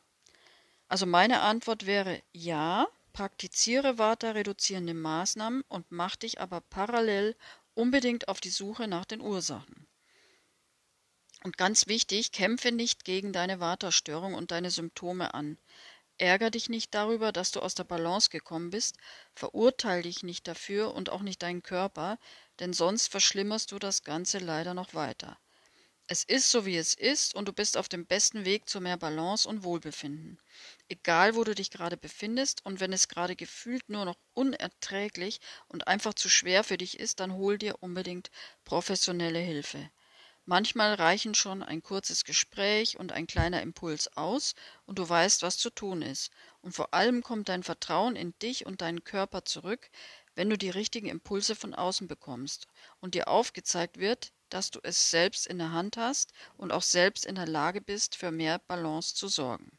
Also 0.89 1.07
meine 1.07 1.41
Antwort 1.41 1.87
wäre 1.87 2.23
ja, 2.33 2.87
Praktiziere 3.15 3.97
Vata-reduzierende 3.97 4.93
Maßnahmen 4.93 5.63
und 5.69 5.87
mach 5.91 6.17
dich 6.17 6.41
aber 6.41 6.61
parallel 6.61 7.37
unbedingt 7.75 8.27
auf 8.27 8.41
die 8.41 8.51
Suche 8.51 8.89
nach 8.89 9.05
den 9.05 9.21
Ursachen. 9.21 9.87
Und 11.45 11.57
ganz 11.57 11.87
wichtig, 11.87 12.33
kämpfe 12.33 12.73
nicht 12.73 13.05
gegen 13.05 13.33
deine 13.33 13.61
Vata-Störung 13.61 14.35
und 14.35 14.51
deine 14.51 14.73
Symptome 14.73 15.33
an. 15.33 15.59
Ärger 16.19 16.51
dich 16.51 16.69
nicht 16.69 16.95
darüber, 16.95 17.31
dass 17.33 17.53
du 17.53 17.61
aus 17.61 17.75
der 17.77 17.85
Balance 17.85 18.29
gekommen 18.31 18.71
bist, 18.71 18.97
verurteile 19.35 20.03
dich 20.03 20.23
nicht 20.25 20.49
dafür 20.49 20.93
und 20.95 21.11
auch 21.11 21.23
nicht 21.23 21.43
deinen 21.43 21.63
Körper, 21.63 22.19
denn 22.61 22.73
sonst 22.73 23.09
verschlimmerst 23.09 23.71
du 23.73 23.79
das 23.79 24.03
Ganze 24.03 24.39
leider 24.39 24.75
noch 24.75 24.95
weiter. 24.95 25.39
Es 26.07 26.25
ist 26.25 26.51
so, 26.51 26.67
wie 26.67 26.77
es 26.79 26.95
ist, 26.95 27.35
und 27.35 27.47
du 27.49 27.53
bist 27.53 27.77
auf 27.77 27.89
dem 27.89 28.07
besten 28.07 28.45
Weg 28.47 28.69
zu 28.69 28.81
mehr 28.81 28.97
Balance 28.97 29.49
und 29.49 29.65
Wohlbefinden. 29.65 30.41
Egal, 30.89 31.35
wo 31.37 31.45
du 31.45 31.55
dich 31.55 31.71
gerade 31.71 31.97
befindest, 31.99 32.65
und 32.65 32.81
wenn 32.81 32.93
es 32.93 33.09
gerade 33.09 33.37
gefühlt 33.37 33.89
nur 33.91 34.05
noch 34.07 34.17
unerträglich 34.35 35.41
und 35.69 35.87
einfach 35.89 36.15
zu 36.15 36.29
schwer 36.31 36.65
für 36.65 36.79
dich 36.79 36.99
ist, 36.99 37.21
dann 37.21 37.35
hol 37.35 37.59
dir 37.59 37.83
unbedingt 37.83 38.31
professionelle 38.65 39.41
Hilfe. 39.41 39.91
Manchmal 40.47 40.95
reichen 40.95 41.35
schon 41.35 41.63
ein 41.63 41.83
kurzes 41.83 42.25
Gespräch 42.25 42.99
und 42.99 43.13
ein 43.13 43.27
kleiner 43.27 43.61
Impuls 43.61 44.17
aus, 44.17 44.55
und 44.87 44.99
du 44.99 45.07
weißt, 45.07 45.43
was 45.43 45.59
zu 45.59 45.69
tun 45.69 46.01
ist. 46.01 46.31
Und 46.63 46.73
vor 46.73 46.95
allem 46.95 47.23
kommt 47.23 47.51
dein 47.51 47.63
Vertrauen 47.63 48.17
in 48.17 48.33
dich 48.39 48.65
und 48.65 48.81
deinen 48.81 49.05
Körper 49.05 49.45
zurück, 49.45 49.91
wenn 50.35 50.49
du 50.49 50.57
die 50.57 50.71
richtigen 50.71 51.09
Impulse 51.09 51.55
von 51.55 51.75
außen 51.75 52.09
bekommst 52.09 52.67
und 53.01 53.15
dir 53.15 53.29
aufgezeigt 53.29 53.99
wird, 53.99 54.33
dass 54.49 54.71
du 54.71 54.81
es 54.83 55.11
selbst 55.11 55.47
in 55.47 55.59
der 55.59 55.73
Hand 55.73 55.99
hast 55.99 56.33
und 56.57 56.73
auch 56.73 56.83
selbst 56.83 57.27
in 57.27 57.35
der 57.35 57.47
Lage 57.47 57.83
bist, 57.83 58.17
für 58.17 58.31
mehr 58.31 58.59
Balance 58.61 59.15
zu 59.15 59.29
sorgen. 59.29 59.79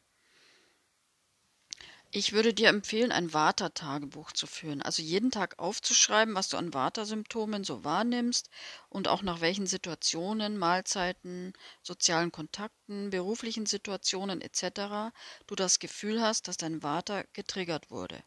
Ich 2.18 2.32
würde 2.32 2.54
dir 2.54 2.70
empfehlen, 2.70 3.12
ein 3.12 3.34
Vata-Tagebuch 3.34 4.32
zu 4.32 4.46
führen, 4.46 4.80
also 4.80 5.02
jeden 5.02 5.30
Tag 5.30 5.58
aufzuschreiben, 5.58 6.34
was 6.34 6.48
du 6.48 6.56
an 6.56 6.72
Vata-Symptomen 6.72 7.62
so 7.62 7.84
wahrnimmst 7.84 8.48
und 8.88 9.06
auch 9.06 9.20
nach 9.20 9.42
welchen 9.42 9.66
Situationen, 9.66 10.56
Mahlzeiten, 10.56 11.52
sozialen 11.82 12.32
Kontakten, 12.32 13.10
beruflichen 13.10 13.66
Situationen 13.66 14.40
etc. 14.40 15.12
du 15.46 15.54
das 15.56 15.78
Gefühl 15.78 16.22
hast, 16.22 16.48
dass 16.48 16.56
dein 16.56 16.82
Vata 16.82 17.24
getriggert 17.34 17.90
wurde. 17.90 18.24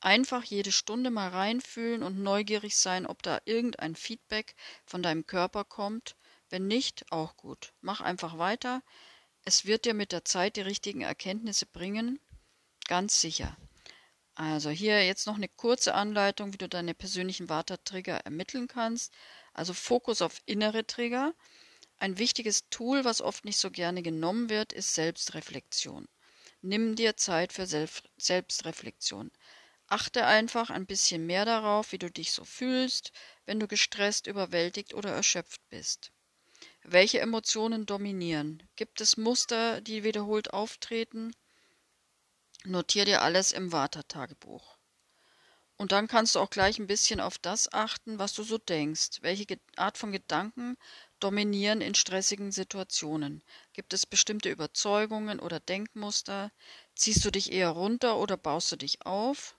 Einfach 0.00 0.42
jede 0.42 0.72
Stunde 0.72 1.10
mal 1.10 1.28
reinfühlen 1.28 2.02
und 2.02 2.18
neugierig 2.24 2.76
sein, 2.76 3.06
ob 3.06 3.22
da 3.22 3.40
irgendein 3.44 3.94
Feedback 3.94 4.56
von 4.84 5.00
deinem 5.00 5.28
Körper 5.28 5.62
kommt. 5.62 6.16
Wenn 6.50 6.66
nicht, 6.66 7.04
auch 7.12 7.36
gut. 7.36 7.72
Mach 7.82 8.00
einfach 8.00 8.38
weiter. 8.38 8.82
Es 9.44 9.64
wird 9.64 9.84
dir 9.84 9.94
mit 9.94 10.10
der 10.10 10.24
Zeit 10.24 10.56
die 10.56 10.62
richtigen 10.62 11.02
Erkenntnisse 11.02 11.66
bringen 11.66 12.18
Ganz 12.86 13.20
sicher. 13.20 13.56
Also 14.34 14.70
hier 14.70 15.04
jetzt 15.06 15.26
noch 15.26 15.36
eine 15.36 15.48
kurze 15.48 15.94
Anleitung, 15.94 16.52
wie 16.52 16.58
du 16.58 16.68
deine 16.68 16.94
persönlichen 16.94 17.48
Vata-Trigger 17.48 18.18
ermitteln 18.18 18.68
kannst. 18.68 19.12
Also 19.52 19.74
Fokus 19.74 20.22
auf 20.22 20.40
innere 20.46 20.86
Trigger. 20.86 21.34
Ein 21.98 22.18
wichtiges 22.18 22.68
Tool, 22.70 23.04
was 23.04 23.22
oft 23.22 23.44
nicht 23.44 23.58
so 23.58 23.70
gerne 23.70 24.02
genommen 24.02 24.50
wird, 24.50 24.72
ist 24.72 24.94
Selbstreflexion. 24.94 26.08
Nimm 26.62 26.96
dir 26.96 27.16
Zeit 27.16 27.52
für 27.52 27.66
Selbst 27.66 28.04
Selbstreflexion. 28.18 29.30
Achte 29.88 30.26
einfach 30.26 30.70
ein 30.70 30.86
bisschen 30.86 31.26
mehr 31.26 31.44
darauf, 31.44 31.92
wie 31.92 31.98
du 31.98 32.10
dich 32.10 32.32
so 32.32 32.44
fühlst, 32.44 33.12
wenn 33.46 33.60
du 33.60 33.68
gestresst, 33.68 34.26
überwältigt 34.26 34.94
oder 34.94 35.10
erschöpft 35.12 35.60
bist. 35.70 36.12
Welche 36.84 37.20
Emotionen 37.20 37.86
dominieren? 37.86 38.62
Gibt 38.76 39.00
es 39.00 39.16
Muster, 39.16 39.80
die 39.80 40.04
wiederholt 40.04 40.52
auftreten? 40.52 41.32
Notier 42.64 43.04
dir 43.04 43.22
alles 43.22 43.52
im 43.52 43.70
Vata-Tagebuch. 43.70 44.76
Und 45.76 45.92
dann 45.92 46.08
kannst 46.08 46.34
du 46.34 46.38
auch 46.40 46.48
gleich 46.48 46.78
ein 46.78 46.86
bisschen 46.86 47.20
auf 47.20 47.36
das 47.38 47.72
achten, 47.74 48.18
was 48.18 48.32
du 48.32 48.42
so 48.42 48.56
denkst. 48.56 49.18
Welche 49.20 49.58
Art 49.76 49.98
von 49.98 50.10
Gedanken 50.12 50.76
dominieren 51.20 51.80
in 51.82 51.94
stressigen 51.94 52.52
Situationen? 52.52 53.42
Gibt 53.74 53.92
es 53.92 54.06
bestimmte 54.06 54.48
Überzeugungen 54.50 55.40
oder 55.40 55.60
Denkmuster? 55.60 56.52
Ziehst 56.94 57.24
du 57.24 57.30
dich 57.30 57.52
eher 57.52 57.68
runter 57.70 58.16
oder 58.16 58.36
baust 58.38 58.72
du 58.72 58.76
dich 58.76 59.04
auf? 59.04 59.56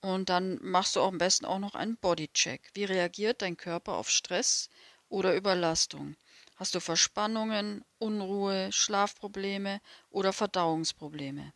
Und 0.00 0.30
dann 0.30 0.58
machst 0.62 0.96
du 0.96 1.00
auch 1.00 1.08
am 1.08 1.18
besten 1.18 1.44
auch 1.44 1.58
noch 1.58 1.74
einen 1.74 1.98
Bodycheck. 1.98 2.70
Wie 2.72 2.84
reagiert 2.84 3.42
dein 3.42 3.58
Körper 3.58 3.96
auf 3.96 4.08
Stress 4.08 4.70
oder 5.10 5.34
Überlastung? 5.36 6.16
Hast 6.54 6.74
du 6.74 6.80
Verspannungen, 6.80 7.84
Unruhe, 7.98 8.72
Schlafprobleme 8.72 9.82
oder 10.08 10.32
Verdauungsprobleme? 10.32 11.52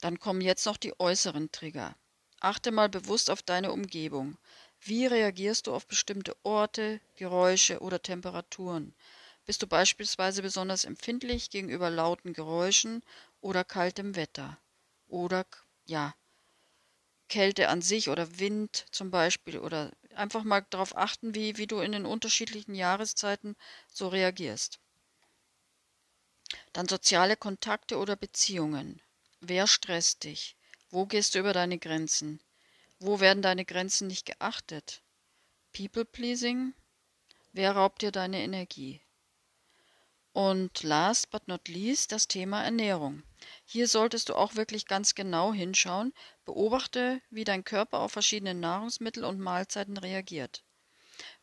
Dann 0.00 0.18
kommen 0.18 0.40
jetzt 0.40 0.64
noch 0.64 0.78
die 0.78 0.98
äußeren 0.98 1.52
Trigger. 1.52 1.96
Achte 2.40 2.72
mal 2.72 2.88
bewusst 2.88 3.30
auf 3.30 3.42
deine 3.42 3.72
Umgebung. 3.72 4.38
Wie 4.80 5.04
reagierst 5.04 5.66
du 5.66 5.74
auf 5.74 5.86
bestimmte 5.86 6.34
Orte, 6.44 7.00
Geräusche 7.16 7.80
oder 7.80 8.00
Temperaturen? 8.00 8.94
Bist 9.44 9.60
du 9.62 9.66
beispielsweise 9.66 10.40
besonders 10.40 10.84
empfindlich 10.86 11.50
gegenüber 11.50 11.90
lauten 11.90 12.32
Geräuschen 12.32 13.02
oder 13.42 13.64
kaltem 13.64 14.16
Wetter? 14.16 14.58
Oder 15.08 15.44
ja, 15.84 16.14
Kälte 17.28 17.68
an 17.68 17.82
sich 17.82 18.08
oder 18.08 18.38
Wind 18.40 18.86
zum 18.90 19.12
Beispiel 19.12 19.58
oder 19.58 19.92
einfach 20.16 20.42
mal 20.42 20.66
darauf 20.70 20.96
achten, 20.96 21.34
wie, 21.36 21.56
wie 21.56 21.68
du 21.68 21.78
in 21.78 21.92
den 21.92 22.04
unterschiedlichen 22.04 22.74
Jahreszeiten 22.74 23.54
so 23.88 24.08
reagierst. 24.08 24.80
Dann 26.72 26.86
soziale 26.86 27.36
Kontakte 27.36 27.98
oder 27.98 28.14
Beziehungen. 28.14 29.02
Wer 29.48 29.68
stresst 29.68 30.24
dich? 30.24 30.56
Wo 30.90 31.06
gehst 31.06 31.36
du 31.36 31.38
über 31.38 31.52
deine 31.52 31.78
Grenzen? 31.78 32.40
Wo 32.98 33.20
werden 33.20 33.42
deine 33.42 33.64
Grenzen 33.64 34.08
nicht 34.08 34.26
geachtet? 34.26 35.02
People 35.72 36.04
pleasing? 36.04 36.74
Wer 37.52 37.76
raubt 37.76 38.02
dir 38.02 38.10
deine 38.10 38.42
Energie? 38.42 39.00
Und 40.32 40.82
last 40.82 41.30
but 41.30 41.46
not 41.46 41.68
least 41.68 42.10
das 42.10 42.26
Thema 42.26 42.64
Ernährung. 42.64 43.22
Hier 43.64 43.86
solltest 43.86 44.30
du 44.30 44.34
auch 44.34 44.56
wirklich 44.56 44.86
ganz 44.86 45.14
genau 45.14 45.52
hinschauen. 45.52 46.12
Beobachte, 46.44 47.22
wie 47.30 47.44
dein 47.44 47.62
Körper 47.62 48.00
auf 48.00 48.10
verschiedene 48.10 48.54
Nahrungsmittel 48.54 49.24
und 49.24 49.38
Mahlzeiten 49.38 49.96
reagiert. 49.96 50.64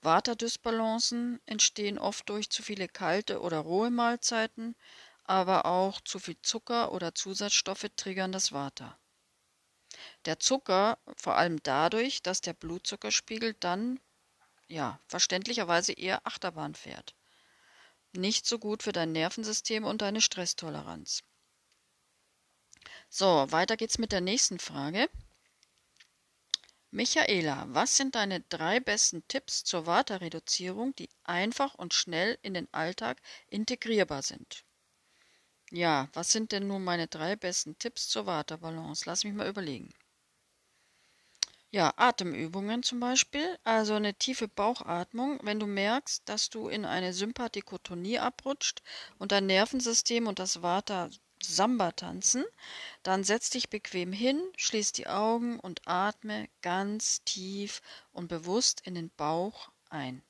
Vata-Dysbalancen 0.02 1.40
entstehen 1.46 1.98
oft 1.98 2.28
durch 2.28 2.50
zu 2.50 2.62
viele 2.62 2.90
kalte 2.90 3.40
oder 3.40 3.60
rohe 3.60 3.90
Mahlzeiten, 3.90 4.76
aber 5.24 5.66
auch 5.66 6.02
zu 6.02 6.20
viel 6.20 6.38
Zucker 6.42 6.92
oder 6.92 7.16
Zusatzstoffe 7.16 7.88
triggern 7.96 8.32
das 8.32 8.52
Vata. 8.52 8.98
Der 10.26 10.40
Zucker 10.40 10.98
vor 11.16 11.36
allem 11.36 11.62
dadurch, 11.64 12.22
dass 12.24 12.42
der 12.42 12.54
Blutzuckerspiegel 12.54 13.54
dann 13.60 14.00
ja 14.68 15.00
verständlicherweise 15.08 15.94
eher 15.94 16.26
Achterbahn 16.26 16.76
fährt. 16.76 17.16
Nicht 18.14 18.46
so 18.46 18.60
gut 18.60 18.84
für 18.84 18.92
dein 18.92 19.12
Nervensystem 19.12 19.84
und 19.84 20.02
deine 20.02 20.22
Stresstoleranz. 20.22 21.24
So, 23.10 23.46
weiter 23.52 23.78
geht's 23.78 23.98
mit 23.98 24.12
der 24.12 24.22
nächsten 24.22 24.60
Frage. 24.60 25.10
Michaela, 26.92 27.66
was 27.70 27.98
sind 27.98 28.14
deine 28.14 28.42
drei 28.42 28.80
besten 28.80 29.28
Tipps 29.28 29.64
zur 29.64 29.88
Vata-Reduzierung, 29.88 30.94
die 30.96 31.10
einfach 31.24 31.74
und 31.74 31.94
schnell 31.94 32.38
in 32.44 32.54
den 32.54 32.72
Alltag 32.72 33.20
integrierbar 33.50 34.22
sind? 34.22 34.64
Ja, 35.74 36.08
was 36.14 36.32
sind 36.32 36.54
denn 36.54 36.68
nun 36.68 36.86
meine 36.86 37.08
drei 37.10 37.36
besten 37.36 37.78
Tipps 37.78 38.08
zur 38.08 38.26
Waterbalance? 38.26 39.04
Lass 39.06 39.26
mich 39.26 39.34
mal 39.34 39.50
überlegen. 39.50 39.90
Ja, 41.72 41.94
Atemübungen 41.98 42.84
zum 42.84 43.02
Beispiel, 43.02 43.60
also 43.66 43.96
eine 43.96 44.14
tiefe 44.14 44.48
Bauchatmung, 44.48 45.40
wenn 45.44 45.60
du 45.60 45.68
merkst, 45.68 46.22
dass 46.30 46.50
du 46.50 46.70
in 46.70 46.86
eine 46.86 47.12
Sympathikotonie 47.14 48.18
abrutscht 48.18 48.82
und 49.20 49.34
dein 49.34 49.48
Nervensystem 49.48 50.28
und 50.28 50.40
das 50.40 50.62
Vata 50.62 51.10
Samba 51.42 51.92
tanzen, 51.92 52.46
dann 53.04 53.24
setz 53.26 53.50
dich 53.50 53.70
bequem 53.70 54.14
hin, 54.14 54.42
schließ 54.58 54.94
die 54.94 55.08
Augen 55.08 55.60
und 55.60 55.82
atme 55.88 56.48
ganz 56.62 57.24
tief 57.26 57.82
und 58.14 58.30
bewusst 58.30 58.82
in 58.86 58.96
den 58.96 59.10
Bauch 59.18 59.70
ein. 59.90 60.24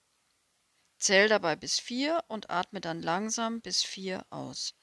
Zähl 0.98 1.28
dabei 1.30 1.56
bis 1.56 1.80
vier 1.80 2.24
und 2.30 2.50
atme 2.50 2.82
dann 2.82 3.04
langsam 3.04 3.62
bis 3.62 3.84
vier 3.84 4.26
aus. 4.32 4.74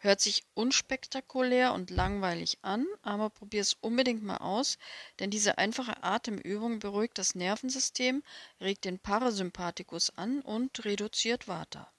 Hört 0.00 0.20
sich 0.20 0.44
unspektakulär 0.54 1.72
und 1.72 1.90
langweilig 1.90 2.58
an, 2.62 2.86
aber 3.02 3.30
probier 3.30 3.62
es 3.62 3.74
unbedingt 3.74 4.22
mal 4.22 4.36
aus, 4.36 4.78
denn 5.18 5.30
diese 5.30 5.58
einfache 5.58 6.04
Atemübung 6.04 6.78
beruhigt 6.78 7.18
das 7.18 7.34
Nervensystem, 7.34 8.22
regt 8.60 8.84
den 8.84 9.00
Parasympathikus 9.00 10.10
an 10.10 10.40
und 10.40 10.84
reduziert 10.84 11.48
Vata. 11.48 11.92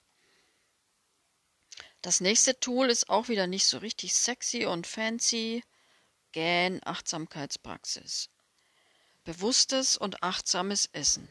Das 2.00 2.22
nächste 2.22 2.58
Tool 2.58 2.88
ist 2.88 3.10
auch 3.10 3.28
wieder 3.28 3.46
nicht 3.46 3.66
so 3.66 3.76
richtig 3.76 4.14
sexy 4.14 4.64
und 4.64 4.86
fancy. 4.86 5.62
Gähn 6.32 6.80
Achtsamkeitspraxis. 6.82 8.30
Bewusstes 9.24 9.98
und 9.98 10.22
achtsames 10.22 10.88
Essen. 10.92 11.28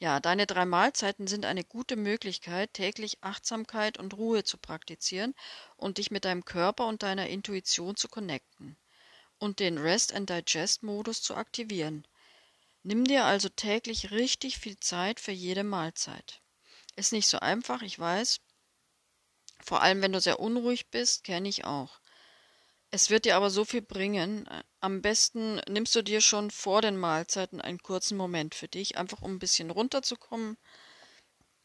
Ja, 0.00 0.18
deine 0.18 0.48
drei 0.48 0.64
Mahlzeiten 0.64 1.28
sind 1.28 1.44
eine 1.44 1.62
gute 1.62 1.94
Möglichkeit, 1.94 2.74
täglich 2.74 3.22
Achtsamkeit 3.22 3.98
und 3.98 4.14
Ruhe 4.14 4.42
zu 4.42 4.58
praktizieren 4.58 5.32
und 5.76 5.98
dich 5.98 6.10
mit 6.10 6.24
deinem 6.24 6.44
Körper 6.44 6.88
und 6.88 7.04
deiner 7.04 7.28
Intuition 7.28 7.94
zu 7.94 8.08
connecten. 8.08 8.76
und 9.38 9.60
den 9.60 9.78
Rest 9.78 10.14
and 10.14 10.30
Digest 10.30 10.82
Modus 10.84 11.22
zu 11.22 11.34
aktivieren. 11.36 12.06
Nimm 12.84 13.04
dir 13.04 13.24
also 13.26 13.48
täglich 13.50 14.10
richtig 14.12 14.58
viel 14.58 14.78
Zeit 14.80 15.20
für 15.20 15.32
jede 15.32 15.64
Mahlzeit. 15.64 16.42
Ist 16.96 17.12
nicht 17.12 17.28
so 17.28 17.38
einfach, 17.40 17.82
ich 17.82 17.98
weiß. 17.98 18.40
Vor 19.64 19.80
allem, 19.80 20.02
wenn 20.02 20.12
du 20.12 20.20
sehr 20.20 20.38
unruhig 20.40 20.90
bist, 20.90 21.24
kenne 21.24 21.48
ich 21.48 21.64
auch. 21.64 22.00
Es 22.92 23.10
wird 23.10 23.24
dir 23.24 23.36
aber 23.36 23.50
so 23.50 23.64
viel 23.64 23.82
bringen. 23.82 24.48
Am 24.80 25.02
besten 25.02 25.60
nimmst 25.68 25.94
du 25.96 26.02
dir 26.02 26.20
schon 26.20 26.50
vor 26.52 26.82
den 26.82 26.96
Mahlzeiten 26.96 27.60
einen 27.60 27.82
kurzen 27.82 28.16
Moment 28.16 28.54
für 28.54 28.68
dich, 28.68 28.96
einfach 28.96 29.22
um 29.22 29.34
ein 29.34 29.38
bisschen 29.40 29.70
runterzukommen, 29.70 30.56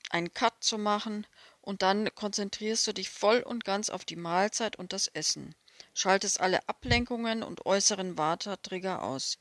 einen 0.10 0.34
Cut 0.34 0.64
zu 0.64 0.80
machen 0.80 1.28
und 1.62 1.84
dann 1.84 2.14
konzentrierst 2.16 2.88
du 2.88 2.94
dich 2.94 3.12
voll 3.12 3.42
und 3.42 3.66
ganz 3.66 3.92
auf 3.92 4.04
die 4.04 4.16
Mahlzeit 4.16 4.78
und 4.78 4.94
das 4.94 5.08
Essen. 5.08 5.54
Schaltest 5.94 6.40
alle 6.40 6.68
Ablenkungen 6.68 7.44
und 7.44 7.66
äußeren 7.68 8.18
Vata-Trigger 8.18 9.04
aus. 9.04 9.38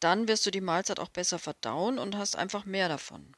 Dann 0.00 0.28
wirst 0.28 0.46
du 0.46 0.50
die 0.50 0.60
Mahlzeit 0.62 0.98
auch 1.00 1.10
besser 1.10 1.38
verdauen 1.38 1.98
und 1.98 2.16
hast 2.16 2.36
einfach 2.36 2.64
mehr 2.64 2.88
davon. 2.88 3.36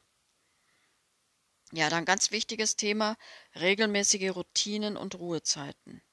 Ja, 1.73 1.91
dann 1.91 2.05
ganz 2.05 2.31
wichtiges 2.31 2.77
Thema, 2.77 3.17
regelmäßige 3.57 4.31
Routinen 4.35 4.97
und 4.97 5.17
Ruhezeiten. 5.17 6.04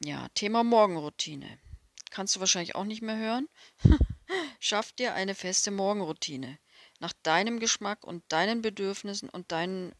Ja, 0.00 0.28
Thema 0.34 0.62
Morgenroutine. 0.62 1.58
Kannst 2.10 2.36
du 2.36 2.40
wahrscheinlich 2.40 2.76
auch 2.76 2.84
nicht 2.84 3.02
mehr 3.02 3.16
hören? 3.16 3.48
Schaff 4.60 4.92
dir 4.92 5.14
eine 5.14 5.34
feste 5.34 5.72
Morgenroutine. 5.72 6.58
Nach 7.00 7.12
deinem 7.24 7.58
Geschmack 7.58 8.04
und 8.04 8.22
deinen 8.28 8.62
Bedürfnissen 8.62 9.28
und 9.28 9.50
deinen 9.50 9.92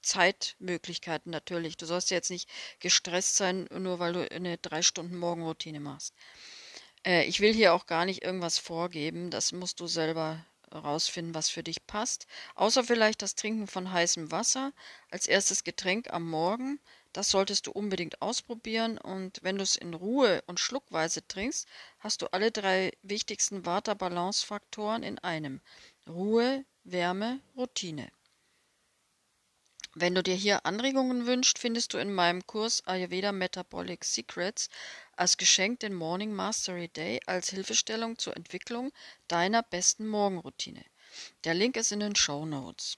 Zeitmöglichkeiten 0.00 1.30
natürlich. 1.30 1.76
Du 1.76 1.84
sollst 1.84 2.10
jetzt 2.10 2.30
nicht 2.30 2.48
gestresst 2.80 3.36
sein, 3.36 3.68
nur 3.70 3.98
weil 3.98 4.14
du 4.14 4.30
eine 4.32 4.56
drei 4.56 4.80
Stunden 4.80 5.18
Morgenroutine 5.18 5.80
machst. 5.80 6.14
Äh, 7.04 7.26
ich 7.26 7.40
will 7.40 7.52
hier 7.52 7.74
auch 7.74 7.84
gar 7.84 8.06
nicht 8.06 8.22
irgendwas 8.22 8.58
vorgeben. 8.58 9.30
Das 9.30 9.52
musst 9.52 9.80
du 9.80 9.86
selber 9.86 10.46
rausfinden, 10.72 11.34
was 11.34 11.50
für 11.50 11.62
dich 11.62 11.86
passt. 11.86 12.26
Außer 12.54 12.84
vielleicht 12.84 13.20
das 13.20 13.34
Trinken 13.34 13.66
von 13.66 13.92
heißem 13.92 14.30
Wasser 14.30 14.72
als 15.10 15.26
erstes 15.26 15.62
Getränk 15.62 16.10
am 16.10 16.28
Morgen. 16.28 16.80
Das 17.12 17.30
solltest 17.30 17.66
du 17.66 17.72
unbedingt 17.72 18.22
ausprobieren 18.22 18.96
und 18.96 19.38
wenn 19.42 19.56
du 19.56 19.62
es 19.62 19.76
in 19.76 19.92
Ruhe 19.92 20.42
und 20.46 20.60
schluckweise 20.60 21.26
trinkst, 21.26 21.68
hast 21.98 22.22
du 22.22 22.32
alle 22.32 22.50
drei 22.50 22.92
wichtigsten 23.02 23.66
Vata-Balance-Faktoren 23.66 25.02
in 25.02 25.18
einem. 25.18 25.60
Ruhe, 26.08 26.64
Wärme, 26.84 27.40
Routine. 27.54 28.10
Wenn 29.94 30.14
du 30.14 30.22
dir 30.22 30.34
hier 30.34 30.64
Anregungen 30.64 31.26
wünschst, 31.26 31.58
findest 31.58 31.92
du 31.92 31.98
in 31.98 32.14
meinem 32.14 32.46
Kurs 32.46 32.82
Ayurveda 32.86 33.30
Metabolic 33.30 34.06
Secrets 34.06 34.70
als 35.14 35.36
Geschenk 35.36 35.80
den 35.80 35.92
Morning 35.92 36.32
Mastery 36.32 36.88
Day 36.88 37.20
als 37.26 37.50
Hilfestellung 37.50 38.16
zur 38.16 38.34
Entwicklung 38.34 38.90
deiner 39.28 39.62
besten 39.62 40.08
Morgenroutine. 40.08 40.82
Der 41.44 41.52
Link 41.52 41.76
ist 41.76 41.92
in 41.92 42.00
den 42.00 42.16
Show 42.16 42.46
Notes. 42.46 42.96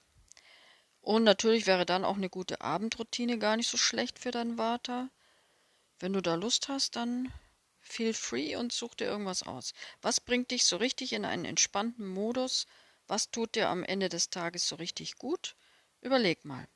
Und 1.05 1.23
natürlich 1.23 1.67
wäre 1.67 1.85
dann 1.85 2.03
auch 2.03 2.15
eine 2.15 2.31
gute 2.31 2.61
Abendroutine 2.61 3.37
gar 3.37 3.57
nicht 3.57 3.69
so 3.69 3.77
schlecht 3.77 4.17
für 4.17 4.31
deinen 4.31 4.57
Vata. 4.57 5.11
Wenn 5.99 6.13
du 6.13 6.21
da 6.21 6.33
Lust 6.33 6.67
hast, 6.67 6.95
dann 6.95 7.31
feel 7.79 8.11
free 8.11 8.55
und 8.55 8.73
such 8.73 8.95
dir 8.95 9.05
irgendwas 9.05 9.43
aus. 9.43 9.75
Was 10.01 10.19
bringt 10.19 10.49
dich 10.49 10.65
so 10.65 10.77
richtig 10.77 11.13
in 11.13 11.23
einen 11.23 11.45
entspannten 11.45 12.07
Modus? 12.07 12.65
Was 13.05 13.29
tut 13.29 13.53
dir 13.53 13.69
am 13.69 13.83
Ende 13.83 14.09
des 14.09 14.31
Tages 14.31 14.67
so 14.67 14.77
richtig 14.77 15.17
gut? 15.19 15.55
Überleg 16.01 16.43
mal. 16.43 16.67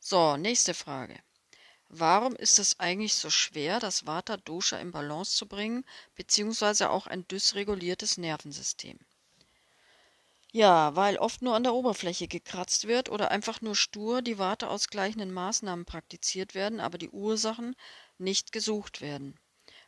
So, 0.00 0.36
nächste 0.36 0.74
Frage. 0.74 1.22
Warum 1.88 2.34
ist 2.34 2.58
es 2.58 2.80
eigentlich 2.80 3.14
so 3.14 3.30
schwer, 3.30 3.78
das 3.78 4.06
Vata 4.06 4.38
Dosha 4.38 4.78
in 4.78 4.90
Balance 4.90 5.36
zu 5.36 5.46
bringen, 5.46 5.84
beziehungsweise 6.16 6.90
auch 6.90 7.06
ein 7.06 7.28
dysreguliertes 7.28 8.18
Nervensystem? 8.18 8.98
Ja, 10.52 10.94
weil 10.96 11.16
oft 11.16 11.42
nur 11.42 11.54
an 11.56 11.62
der 11.64 11.74
Oberfläche 11.74 12.28
gekratzt 12.28 12.86
wird 12.86 13.08
oder 13.08 13.30
einfach 13.30 13.60
nur 13.60 13.74
stur 13.74 14.22
die 14.22 14.38
Vata 14.38 14.68
ausgleichenden 14.68 15.32
Maßnahmen 15.32 15.84
praktiziert 15.84 16.54
werden, 16.54 16.78
aber 16.78 16.96
die 16.98 17.10
Ursachen 17.10 17.74
nicht 18.18 18.52
gesucht 18.52 19.00
werden. 19.00 19.40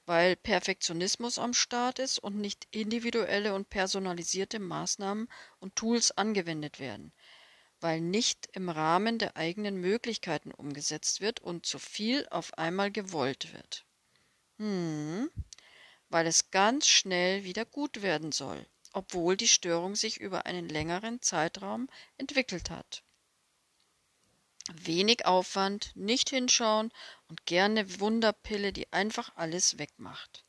Weil 0.06 0.36
Perfektionismus 0.36 1.38
am 1.38 1.54
Start 1.54 1.98
ist 1.98 2.18
und 2.18 2.36
nicht 2.38 2.66
individuelle 2.72 3.54
und 3.54 3.70
personalisierte 3.70 4.58
Maßnahmen 4.58 5.28
und 5.60 5.76
Tools 5.76 6.10
angewendet 6.10 6.80
werden 6.80 7.12
weil 7.80 8.00
nicht 8.00 8.48
im 8.52 8.70
Rahmen 8.70 9.18
der 9.18 9.36
eigenen 9.36 9.76
Möglichkeiten 9.76 10.52
umgesetzt 10.52 11.20
wird 11.20 11.40
und 11.40 11.66
zu 11.66 11.78
viel 11.78 12.26
auf 12.30 12.56
einmal 12.56 12.90
gewollt 12.90 13.52
wird. 13.52 13.84
Hm, 14.58 15.30
weil 16.08 16.26
es 16.26 16.50
ganz 16.50 16.86
schnell 16.88 17.44
wieder 17.44 17.66
gut 17.66 18.00
werden 18.00 18.32
soll, 18.32 18.66
obwohl 18.94 19.36
die 19.36 19.48
Störung 19.48 19.94
sich 19.94 20.18
über 20.18 20.46
einen 20.46 20.68
längeren 20.68 21.20
Zeitraum 21.20 21.88
entwickelt 22.16 22.70
hat. 22.70 23.02
Wenig 24.72 25.26
Aufwand, 25.26 25.92
nicht 25.94 26.30
hinschauen 26.30 26.90
und 27.28 27.44
gerne 27.44 28.00
Wunderpille, 28.00 28.72
die 28.72 28.90
einfach 28.92 29.36
alles 29.36 29.78
wegmacht. 29.78 30.44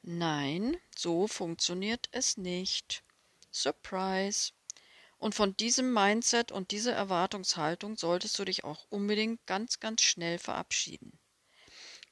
Nein, 0.00 0.76
so 0.96 1.26
funktioniert 1.26 2.08
es 2.12 2.38
nicht. 2.38 3.02
Surprise. 3.50 4.52
Und 5.18 5.34
von 5.34 5.56
diesem 5.56 5.92
Mindset 5.92 6.52
und 6.52 6.70
dieser 6.70 6.92
Erwartungshaltung 6.92 7.96
solltest 7.96 8.38
du 8.38 8.44
dich 8.44 8.64
auch 8.64 8.86
unbedingt 8.88 9.44
ganz, 9.46 9.80
ganz 9.80 10.02
schnell 10.02 10.38
verabschieden. 10.38 11.18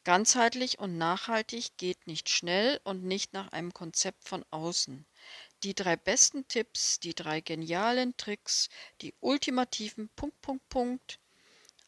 Ganzheitlich 0.05 0.79
und 0.81 0.99
nachhaltig 0.99 1.77
geht 1.77 2.07
nicht 2.07 2.29
schnell 2.29 2.81
und 2.83 3.05
nicht 3.05 3.33
nach 3.33 3.53
einem 3.53 3.73
Konzept 3.73 4.27
von 4.29 4.45
außen. 4.51 5.07
Die 5.63 5.75
drei 5.75 5.97
besten 5.97 6.47
Tipps, 6.49 6.99
die 6.99 7.15
drei 7.15 7.41
genialen 7.41 8.17
Tricks, 8.17 8.69
die 9.01 9.15
ultimativen 9.21 10.09
Punkt, 10.17 10.41
Punkt, 10.41 10.69
Punkt, 10.69 11.19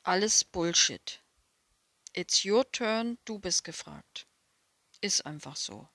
alles 0.04 0.44
Bullshit. 0.44 1.20
It's 2.12 2.44
your 2.44 2.70
turn, 2.70 3.18
du 3.24 3.40
bist 3.40 3.64
gefragt. 3.64 4.26
Ist 5.00 5.26
einfach 5.26 5.56
so. 5.56 5.88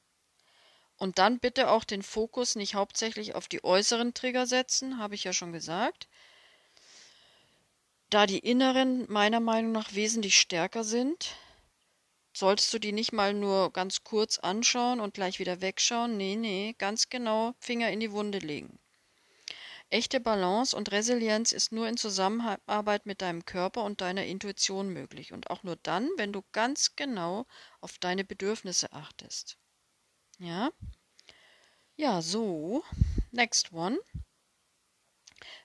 Und 0.97 1.17
dann 1.17 1.39
bitte 1.39 1.69
auch 1.69 1.85
den 1.85 2.03
Fokus 2.03 2.55
nicht 2.55 2.75
hauptsächlich 2.75 3.33
auf 3.33 3.47
die 3.47 3.63
äußeren 3.63 4.13
Trigger 4.13 4.45
setzen, 4.45 4.97
habe 4.97 5.15
ich 5.15 5.23
ja 5.23 5.31
schon 5.31 5.53
gesagt. 5.53 6.09
Da 8.09 8.25
die 8.25 8.39
inneren 8.39 9.09
meiner 9.09 9.39
Meinung 9.39 9.71
nach 9.71 9.93
wesentlich 9.93 10.37
stärker 10.37 10.83
sind, 10.83 11.35
solltest 12.33 12.73
du 12.73 12.79
die 12.79 12.91
nicht 12.91 13.13
mal 13.13 13.33
nur 13.33 13.71
ganz 13.73 14.03
kurz 14.03 14.37
anschauen 14.39 14.99
und 14.99 15.13
gleich 15.13 15.39
wieder 15.39 15.61
wegschauen. 15.61 16.17
Nee, 16.17 16.35
nee, 16.35 16.75
ganz 16.77 17.09
genau 17.09 17.53
Finger 17.59 17.91
in 17.91 17.99
die 17.99 18.11
Wunde 18.11 18.39
legen. 18.39 18.79
Echte 19.91 20.19
Balance 20.19 20.75
und 20.75 20.91
Resilienz 20.91 21.51
ist 21.51 21.71
nur 21.71 21.87
in 21.87 21.97
Zusammenarbeit 21.97 23.07
mit 23.07 23.21
deinem 23.21 23.43
Körper 23.43 23.83
und 23.83 24.01
deiner 24.01 24.23
Intuition 24.23 24.89
möglich 24.89 25.33
und 25.33 25.49
auch 25.49 25.63
nur 25.63 25.77
dann, 25.77 26.07
wenn 26.17 26.31
du 26.31 26.43
ganz 26.51 26.95
genau 26.95 27.47
auf 27.81 27.97
deine 27.97 28.23
Bedürfnisse 28.23 28.93
achtest. 28.93 29.57
Ja? 30.37 30.69
Ja, 31.95 32.21
so. 32.21 32.83
Next 33.31 33.73
one. 33.73 33.99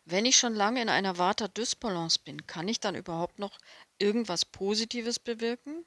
Wenn 0.06 0.24
ich 0.24 0.36
schon 0.36 0.54
lange 0.54 0.80
in 0.80 0.88
einer 0.88 1.18
Vata-Dysbalance 1.18 2.20
bin, 2.24 2.46
kann 2.46 2.66
ich 2.68 2.80
dann 2.80 2.94
überhaupt 2.94 3.38
noch 3.38 3.58
irgendwas 3.98 4.46
Positives 4.46 5.18
bewirken? 5.18 5.84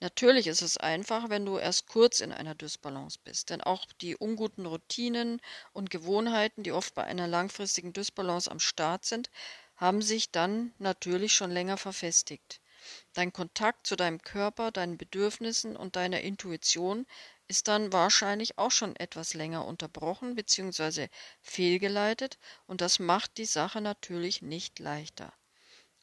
Natürlich 0.00 0.46
ist 0.46 0.62
es 0.62 0.78
einfach, 0.78 1.28
wenn 1.30 1.46
du 1.46 1.56
erst 1.58 1.86
kurz 1.86 2.20
in 2.20 2.32
einer 2.32 2.54
Dysbalance 2.54 3.18
bist, 3.22 3.50
denn 3.50 3.60
auch 3.60 3.86
die 4.00 4.16
unguten 4.16 4.66
Routinen 4.66 5.40
und 5.72 5.90
Gewohnheiten, 5.90 6.62
die 6.62 6.72
oft 6.72 6.94
bei 6.94 7.04
einer 7.04 7.28
langfristigen 7.28 7.92
Dysbalance 7.92 8.50
am 8.50 8.60
Start 8.60 9.04
sind, 9.04 9.30
haben 9.76 10.02
sich 10.02 10.32
dann 10.32 10.74
natürlich 10.78 11.34
schon 11.34 11.50
länger 11.50 11.76
verfestigt. 11.76 12.60
Dein 13.12 13.32
Kontakt 13.32 13.86
zu 13.86 13.94
deinem 13.94 14.22
Körper, 14.22 14.70
deinen 14.72 14.96
Bedürfnissen 14.98 15.76
und 15.76 15.96
deiner 15.96 16.22
Intuition 16.22 17.06
ist 17.46 17.68
dann 17.68 17.92
wahrscheinlich 17.92 18.58
auch 18.58 18.70
schon 18.70 18.96
etwas 18.96 19.34
länger 19.34 19.66
unterbrochen 19.66 20.34
bzw. 20.34 21.08
fehlgeleitet 21.42 22.38
und 22.66 22.80
das 22.80 22.98
macht 22.98 23.36
die 23.38 23.44
Sache 23.44 23.80
natürlich 23.80 24.40
nicht 24.42 24.78
leichter. 24.78 25.32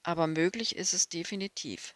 Aber 0.03 0.27
möglich 0.27 0.75
ist 0.75 0.93
es 0.93 1.09
definitiv. 1.09 1.95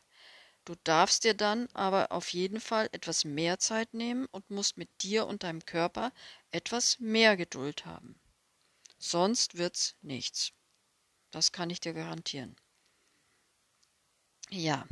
Du 0.65 0.76
darfst 0.84 1.24
dir 1.24 1.34
dann 1.36 1.67
aber 1.74 2.12
auf 2.12 2.34
jeden 2.34 2.60
Fall 2.60 2.89
etwas 2.91 3.26
mehr 3.26 3.60
Zeit 3.60 3.93
nehmen 3.93 4.26
und 4.32 4.50
musst 4.50 4.78
mit 4.78 4.89
dir 5.04 5.28
und 5.28 5.43
deinem 5.43 5.65
Körper 5.65 6.12
etwas 6.52 7.00
mehr 7.00 7.38
Geduld 7.38 7.86
haben. 7.86 8.19
Sonst 9.00 9.58
wird's 9.58 9.95
nichts. 10.02 10.54
Das 11.32 11.52
kann 11.52 11.69
ich 11.69 11.80
dir 11.80 11.93
garantieren. 11.93 12.56
Ja, 14.50 14.86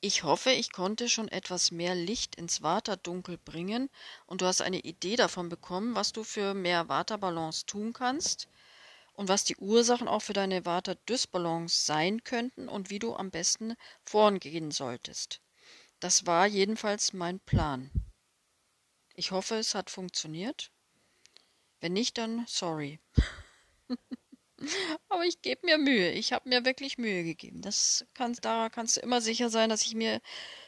ich 0.00 0.24
hoffe, 0.24 0.50
ich 0.50 0.72
konnte 0.72 1.08
schon 1.08 1.28
etwas 1.28 1.70
mehr 1.70 1.94
Licht 1.94 2.36
ins 2.36 2.62
Vata-Dunkel 2.62 3.38
bringen 3.38 3.90
und 4.26 4.40
du 4.42 4.46
hast 4.46 4.62
eine 4.62 4.80
Idee 4.80 5.16
davon 5.16 5.48
bekommen, 5.48 5.94
was 5.94 6.12
du 6.12 6.24
für 6.24 6.54
mehr 6.54 6.88
Vata-Balance 6.88 7.66
tun 7.66 7.92
kannst 7.92 8.48
und 9.16 9.28
was 9.28 9.44
die 9.44 9.56
Ursachen 9.56 10.08
auch 10.08 10.20
für 10.20 10.34
deine 10.34 10.64
Vata-Dysbalance 10.64 11.84
sein 11.84 12.22
könnten 12.22 12.68
und 12.68 12.90
wie 12.90 12.98
du 12.98 13.16
am 13.16 13.30
besten 13.30 13.74
vorgehen 14.04 14.70
solltest. 14.70 15.40
Das 16.00 16.26
war 16.26 16.46
jedenfalls 16.46 17.12
mein 17.14 17.40
Plan. 17.40 17.90
Ich 19.14 19.30
hoffe, 19.30 19.56
es 19.56 19.74
hat 19.74 19.90
funktioniert. 19.90 20.70
Wenn 21.80 21.94
nicht, 21.94 22.18
dann 22.18 22.44
sorry. 22.46 23.00
Aber 25.08 25.24
ich 25.24 25.40
gebe 25.42 25.64
mir 25.64 25.78
Mühe. 25.78 26.10
Ich 26.12 26.32
habe 26.32 26.48
mir 26.48 26.64
wirklich 26.64 26.98
Mühe 26.98 27.24
gegeben. 27.24 27.62
Das 27.62 28.06
kann, 28.14 28.34
da 28.42 28.68
kannst 28.68 28.96
du 28.96 29.00
immer 29.00 29.20
sicher 29.20 29.48
sein, 29.48 29.70
dass 29.70 29.82
ich 29.82 29.94
mir 29.94 30.20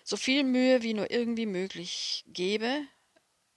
so 0.05 0.17
viel 0.17 0.45
Mühe 0.45 0.83
wie 0.83 0.95
nur 0.95 1.11
irgendwie 1.11 1.47
möglich 1.47 2.25
gebe. 2.27 2.87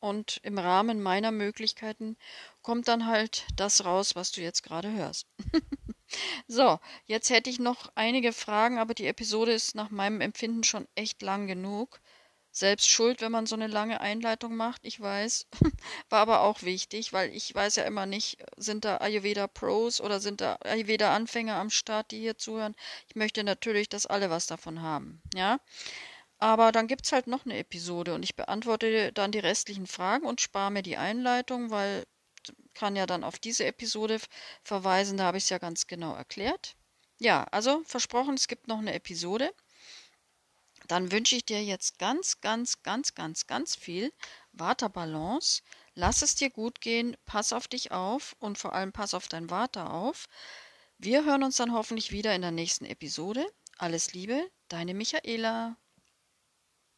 Und 0.02 0.40
im 0.42 0.58
Rahmen 0.58 1.00
meiner 1.00 1.32
Möglichkeiten 1.32 2.18
kommt 2.64 2.88
dann 2.88 3.06
halt 3.06 3.46
das 3.56 3.86
raus, 3.86 4.16
was 4.16 4.32
du 4.32 4.42
jetzt 4.42 4.64
gerade 4.64 4.92
hörst. 4.92 5.28
so, 6.48 6.80
jetzt 7.06 7.30
hätte 7.30 7.52
ich 7.52 7.60
noch 7.60 7.92
einige 7.94 8.34
Fragen, 8.34 8.80
aber 8.80 8.96
die 8.96 9.06
Episode 9.06 9.54
ist 9.54 9.76
nach 9.76 9.92
meinem 9.92 10.20
Empfinden 10.20 10.64
schon 10.64 10.88
echt 10.96 11.22
lang 11.22 11.46
genug. 11.46 12.02
Selbst 12.50 12.90
schuld, 12.90 13.22
wenn 13.22 13.32
man 13.32 13.46
so 13.46 13.56
eine 13.56 13.68
lange 13.68 14.02
Einleitung 14.02 14.56
macht, 14.56 14.82
ich 14.86 15.00
weiß. 15.00 15.46
War 16.10 16.20
aber 16.20 16.42
auch 16.42 16.64
wichtig, 16.64 17.14
weil 17.14 17.34
ich 17.34 17.54
weiß 17.54 17.76
ja 17.76 17.84
immer 17.84 18.08
nicht, 18.08 18.44
sind 18.58 18.84
da 18.84 18.98
Ayurveda 18.98 19.46
Pros 19.46 20.02
oder 20.02 20.20
sind 20.20 20.42
da 20.42 20.58
Ayurveda 20.62 21.16
Anfänger 21.16 21.58
am 21.58 21.70
Start, 21.70 22.10
die 22.10 22.20
hier 22.20 22.40
zuhören. 22.40 22.76
Ich 23.08 23.16
möchte 23.16 23.44
natürlich, 23.44 23.88
dass 23.88 24.08
alle 24.08 24.32
was 24.32 24.48
davon 24.48 24.82
haben, 24.82 25.22
ja. 25.36 25.60
Aber 26.42 26.74
dann 26.74 26.88
gibt 26.88 27.06
es 27.06 27.14
halt 27.14 27.28
noch 27.28 27.46
eine 27.46 27.58
Episode 27.58 28.14
und 28.14 28.24
ich 28.24 28.36
beantworte 28.36 29.14
dann 29.14 29.32
die 29.32 29.40
restlichen 29.40 29.88
Fragen 29.88 30.26
und 30.26 30.42
spare 30.42 30.72
mir 30.72 30.82
die 30.82 30.98
Einleitung, 30.98 31.70
weil 31.70 32.06
kann 32.74 32.98
ja 32.98 33.06
dann 33.06 33.24
auf 33.24 33.40
diese 33.40 33.66
Episode 33.66 34.20
verweisen, 34.64 35.18
da 35.18 35.26
habe 35.26 35.38
ich 35.38 35.46
es 35.46 35.50
ja 35.50 35.60
ganz 35.60 35.88
genau 35.88 36.14
erklärt. 36.14 36.76
Ja, 37.20 37.46
also 37.52 37.84
versprochen, 37.86 38.34
es 38.34 38.50
gibt 38.50 38.68
noch 38.68 38.80
eine 38.80 38.94
Episode 38.94 39.54
dann 40.92 41.12
wünsche 41.12 41.38
ich 41.38 41.46
dir 41.46 41.64
jetzt 41.64 42.00
ganz, 42.00 42.42
ganz, 42.42 42.84
ganz, 42.84 43.16
ganz, 43.16 43.48
ganz 43.48 43.78
viel 43.78 44.12
Waterbalance. 44.52 45.62
Lass 45.94 46.22
es 46.22 46.36
dir 46.36 46.50
gut 46.50 46.82
gehen, 46.82 47.16
pass 47.26 47.54
auf 47.54 47.70
dich 47.70 47.92
auf 47.92 48.36
und 48.40 48.58
vor 48.58 48.74
allem 48.74 48.92
pass 48.92 49.14
auf 49.14 49.30
dein 49.30 49.50
Water 49.50 49.94
auf. 49.94 50.28
Wir 50.98 51.24
hören 51.24 51.44
uns 51.44 51.56
dann 51.56 51.72
hoffentlich 51.72 52.12
wieder 52.12 52.36
in 52.36 52.42
der 52.42 52.52
nächsten 52.52 52.84
Episode. 52.84 53.46
Alles 53.78 54.12
Liebe, 54.12 54.46
deine 54.68 54.94
Michaela. 54.94 55.78